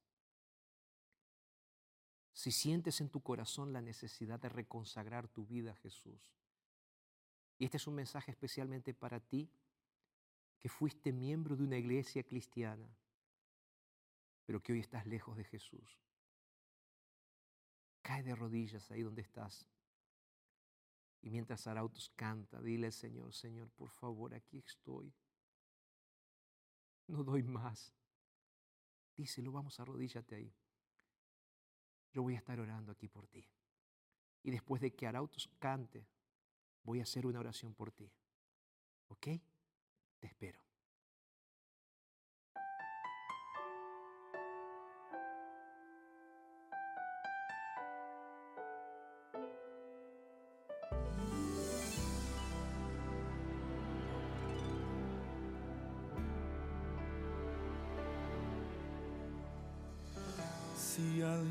[2.34, 6.34] si sientes en tu corazón la necesidad de reconsagrar tu vida a Jesús,
[7.60, 9.52] y este es un mensaje especialmente para ti,
[10.58, 12.90] que fuiste miembro de una iglesia cristiana,
[14.44, 16.00] pero que hoy estás lejos de Jesús.
[18.02, 19.68] Cae de rodillas ahí donde estás
[21.22, 25.14] y mientras Arautos canta, dile Señor, Señor, por favor, aquí estoy.
[27.08, 27.94] No doy más.
[29.16, 30.54] Díselo, vamos, arrodíllate ahí.
[32.12, 33.48] Yo voy a estar orando aquí por ti.
[34.44, 36.08] Y después de que Arautos cante,
[36.84, 38.12] voy a hacer una oración por ti.
[39.08, 39.28] ¿Ok?
[40.20, 40.67] Te espero.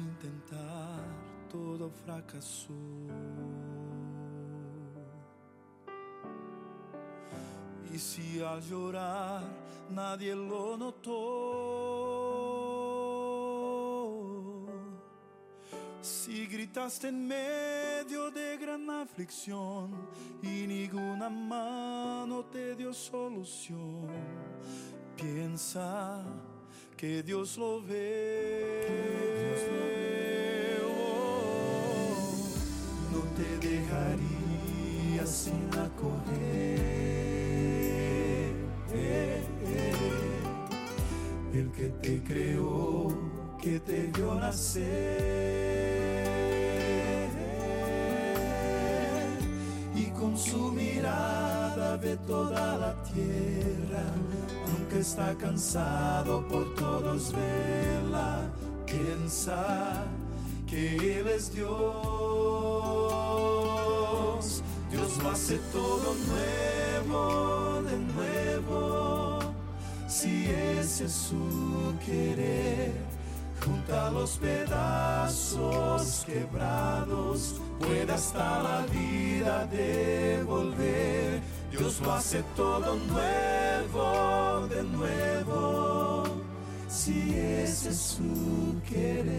[0.06, 1.02] Intentar
[1.50, 2.72] todo fracasó.
[7.92, 9.42] Y si al llorar
[9.90, 11.16] nadie lo notó,
[16.02, 19.90] si gritaste en medio de gran aflicción
[20.42, 24.08] y ninguna mano te dio solución,
[25.16, 26.22] piensa
[26.96, 28.78] que Dios lo ve.
[30.88, 32.16] Oh,
[33.12, 35.68] no te dejaría sin
[36.00, 36.86] correr.
[41.52, 43.08] El que te creó,
[43.62, 44.86] que te vio nacer
[49.94, 54.04] y con su mirada ve toda la tierra
[55.00, 58.50] está cansado por todos verla,
[58.86, 60.04] piensa
[60.66, 61.66] que Él es Dios.
[64.90, 69.38] Dios lo hace todo nuevo, de nuevo,
[70.08, 72.92] si ese es su querer.
[73.64, 81.42] Junta los pedazos quebrados, puede hasta la vida devolver
[81.78, 86.24] Dios lo hace todo nuevo, de nuevo,
[86.88, 89.36] si ese es su querer.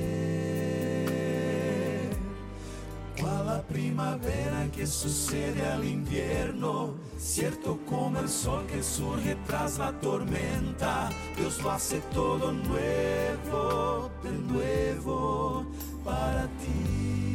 [3.19, 9.91] Cual la primavera que sucede al invierno, cierto como el sol que surge tras la
[9.99, 15.65] tormenta, Dios lo hace todo nuevo, de nuevo,
[16.05, 17.26] para ti.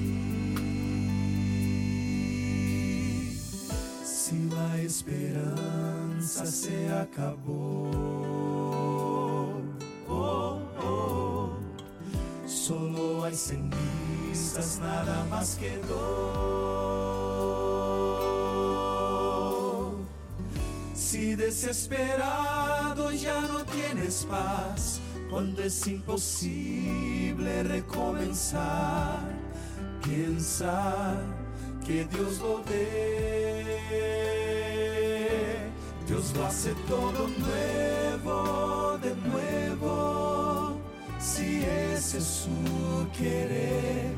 [4.33, 7.91] Si la esperanza se acabó.
[10.09, 11.51] Oh, oh,
[12.47, 15.93] solo hay cenizas, nada más quedó.
[20.95, 29.21] Si desesperado ya no tienes paz, cuando es imposible recomenzar,
[30.03, 31.19] piensa
[31.93, 33.67] que Dios lo ve.
[36.09, 40.79] Dios lo hace todo nuevo, de nuevo,
[41.19, 44.15] si ese es su querer.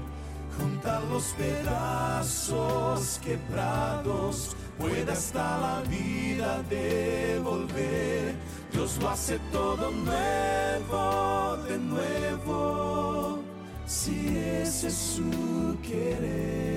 [0.57, 8.37] Junta los pedazos quebrados, puede hasta la vida devolver.
[8.73, 13.41] Dios lo hace todo nuevo, de nuevo,
[13.85, 16.74] si ese es su querer.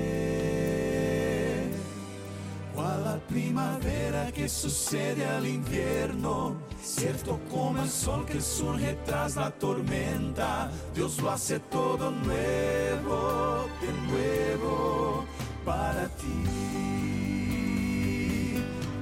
[2.87, 9.51] Cual la primavera que sucede al invierno, cierto como el sol que surge tras la
[9.51, 15.25] tormenta, Dios lo hace todo nuevo, de nuevo,
[15.65, 16.43] para ti.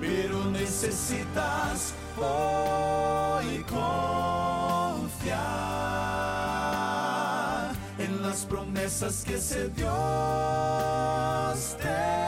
[0.01, 3.85] Pero necesitas hoy confiar
[7.99, 9.93] en las promesas que ese Dios
[11.79, 12.24] te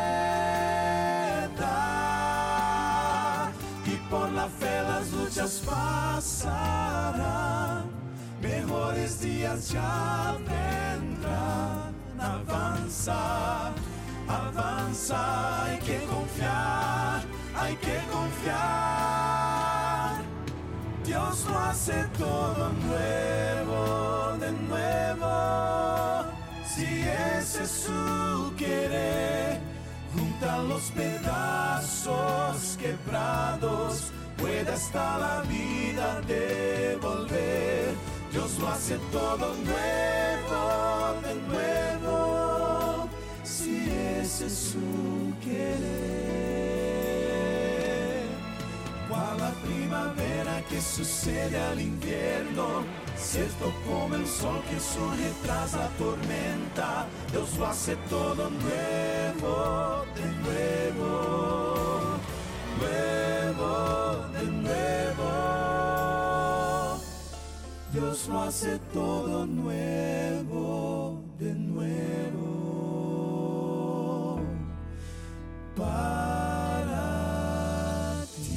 [5.07, 6.65] las luchas pasarán,
[8.41, 11.95] mejores días ya vendrán.
[12.19, 13.71] Avanza,
[14.27, 17.21] avanza, hay que confiar,
[17.55, 18.57] hay que confiar.
[21.05, 26.25] Dios lo hace todo nuevo, de nuevo.
[26.65, 26.85] Si
[27.37, 29.61] ese es su querer,
[30.13, 34.11] junta los pedazos quebrados,
[34.57, 37.93] puede hasta la vida devolver.
[38.31, 43.09] Dios lo hace todo nuevo, de nuevo.
[43.43, 43.89] Si
[44.21, 46.17] ese es su querer
[49.07, 52.83] cual la primavera que sucede al invierno,
[53.15, 60.25] cierto como el sol que surge tras la tormenta, Dios lo hace todo nuevo, de
[60.43, 62.17] nuevo,
[62.79, 63.36] nuevo,
[68.25, 72.41] Lo hace todo nuevo, de nuevo.
[75.77, 77.05] Para
[78.25, 78.51] ti.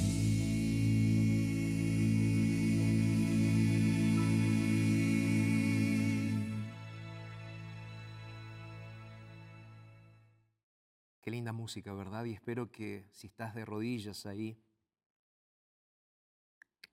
[11.20, 12.24] Qué linda música, ¿verdad?
[12.24, 14.60] Y espero que si estás de rodillas ahí,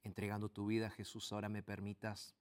[0.03, 2.36] entregando tu vida a Jesús, ahora me permitas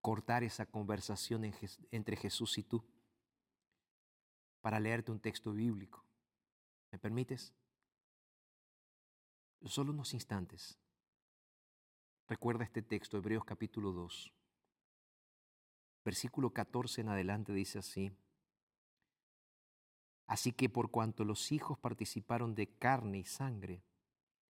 [0.00, 1.52] cortar esa conversación
[1.90, 2.84] entre Jesús y tú
[4.60, 6.04] para leerte un texto bíblico.
[6.90, 7.54] ¿Me permites?
[9.64, 10.78] Solo unos instantes.
[12.28, 14.32] Recuerda este texto, Hebreos capítulo 2.
[16.04, 18.12] Versículo 14 en adelante dice así.
[20.26, 23.82] Así que por cuanto los hijos participaron de carne y sangre,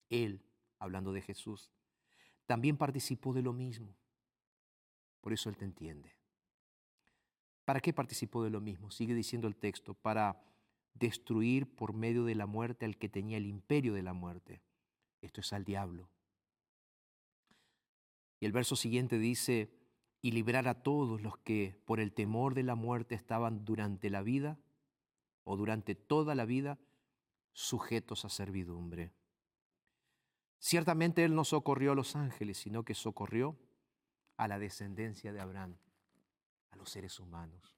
[0.10, 0.42] Él,
[0.80, 1.70] hablando de Jesús,
[2.46, 3.96] también participó de lo mismo.
[5.26, 6.16] Por eso Él te entiende.
[7.66, 8.92] ¿Para qué participó de lo mismo?
[8.92, 10.40] Sigue diciendo el texto, para
[10.94, 14.62] destruir por medio de la muerte al que tenía el imperio de la muerte.
[15.22, 16.12] Esto es al diablo.
[18.40, 19.74] Y el verso siguiente dice,
[20.22, 24.22] y librar a todos los que por el temor de la muerte estaban durante la
[24.22, 24.60] vida
[25.44, 26.78] o durante toda la vida
[27.52, 29.12] sujetos a servidumbre.
[30.60, 33.58] Ciertamente Él no socorrió a los ángeles, sino que socorrió
[34.38, 35.78] a la descendencia de Abraham,
[36.72, 37.76] a los seres humanos.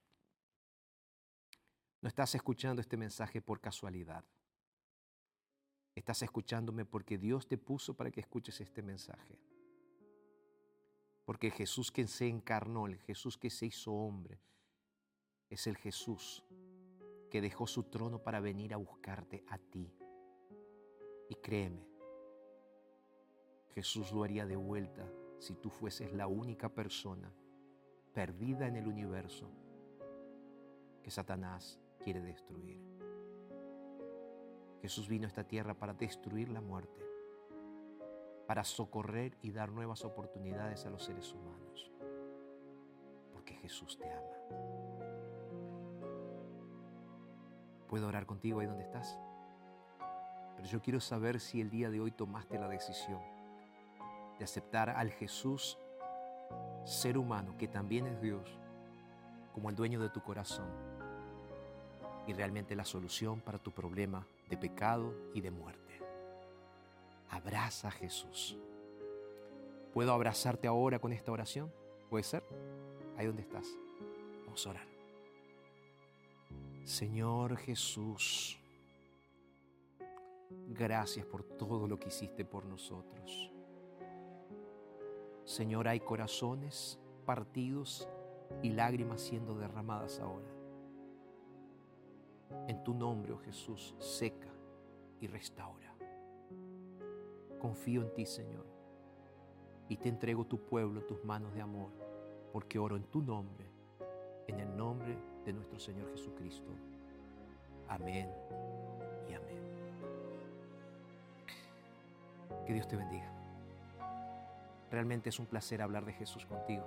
[2.01, 4.24] No estás escuchando este mensaje por casualidad.
[5.95, 9.39] Estás escuchándome porque Dios te puso para que escuches este mensaje.
[11.26, 14.39] Porque Jesús que se encarnó, el Jesús que se hizo hombre,
[15.49, 16.43] es el Jesús
[17.30, 19.91] que dejó su trono para venir a buscarte a ti.
[21.30, 21.88] Y créeme,
[23.74, 27.31] Jesús lo haría de vuelta si tú fueses la única persona
[28.13, 29.49] perdida en el universo
[31.03, 32.81] que Satanás quiere destruir.
[34.81, 37.01] Jesús vino a esta tierra para destruir la muerte,
[38.47, 41.91] para socorrer y dar nuevas oportunidades a los seres humanos,
[43.33, 44.38] porque Jesús te ama.
[47.88, 49.19] ¿Puedo orar contigo ahí donde estás?
[50.55, 53.36] Pero yo quiero saber si el día de hoy tomaste la decisión
[54.38, 55.77] de aceptar al Jesús,
[56.85, 58.57] ser humano, que también es Dios,
[59.53, 60.67] como el dueño de tu corazón
[62.27, 66.01] y realmente la solución para tu problema de pecado y de muerte.
[67.29, 68.57] Abraza a Jesús.
[69.93, 71.71] ¿Puedo abrazarte ahora con esta oración?
[72.09, 72.43] ¿Puede ser?
[73.17, 73.67] Ahí donde estás.
[74.45, 74.88] Vamos a orar.
[76.83, 78.57] Señor Jesús,
[80.67, 83.57] gracias por todo lo que hiciste por nosotros.
[85.47, 88.09] Señor, hay corazones partidos
[88.61, 90.49] y lágrimas siendo derramadas ahora.
[92.67, 94.49] En tu nombre, oh Jesús, seca
[95.21, 95.95] y restaura.
[97.61, 98.65] Confío en ti, Señor,
[99.87, 101.91] y te entrego tu pueblo en tus manos de amor,
[102.51, 103.65] porque oro en tu nombre,
[104.47, 106.71] en el nombre de nuestro Señor Jesucristo.
[107.87, 108.29] Amén
[109.29, 109.61] y amén.
[112.65, 113.36] Que Dios te bendiga.
[114.91, 116.85] Realmente es un placer hablar de Jesús contigo.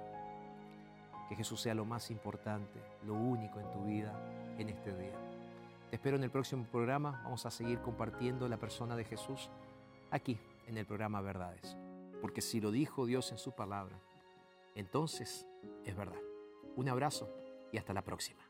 [1.28, 4.12] Que Jesús sea lo más importante, lo único en tu vida
[4.58, 5.16] en este día.
[5.90, 7.20] Te espero en el próximo programa.
[7.24, 9.50] Vamos a seguir compartiendo la persona de Jesús
[10.10, 11.76] aquí en el programa Verdades.
[12.20, 13.96] Porque si lo dijo Dios en su palabra,
[14.74, 15.46] entonces
[15.84, 16.20] es verdad.
[16.76, 17.28] Un abrazo
[17.72, 18.40] y hasta la próxima.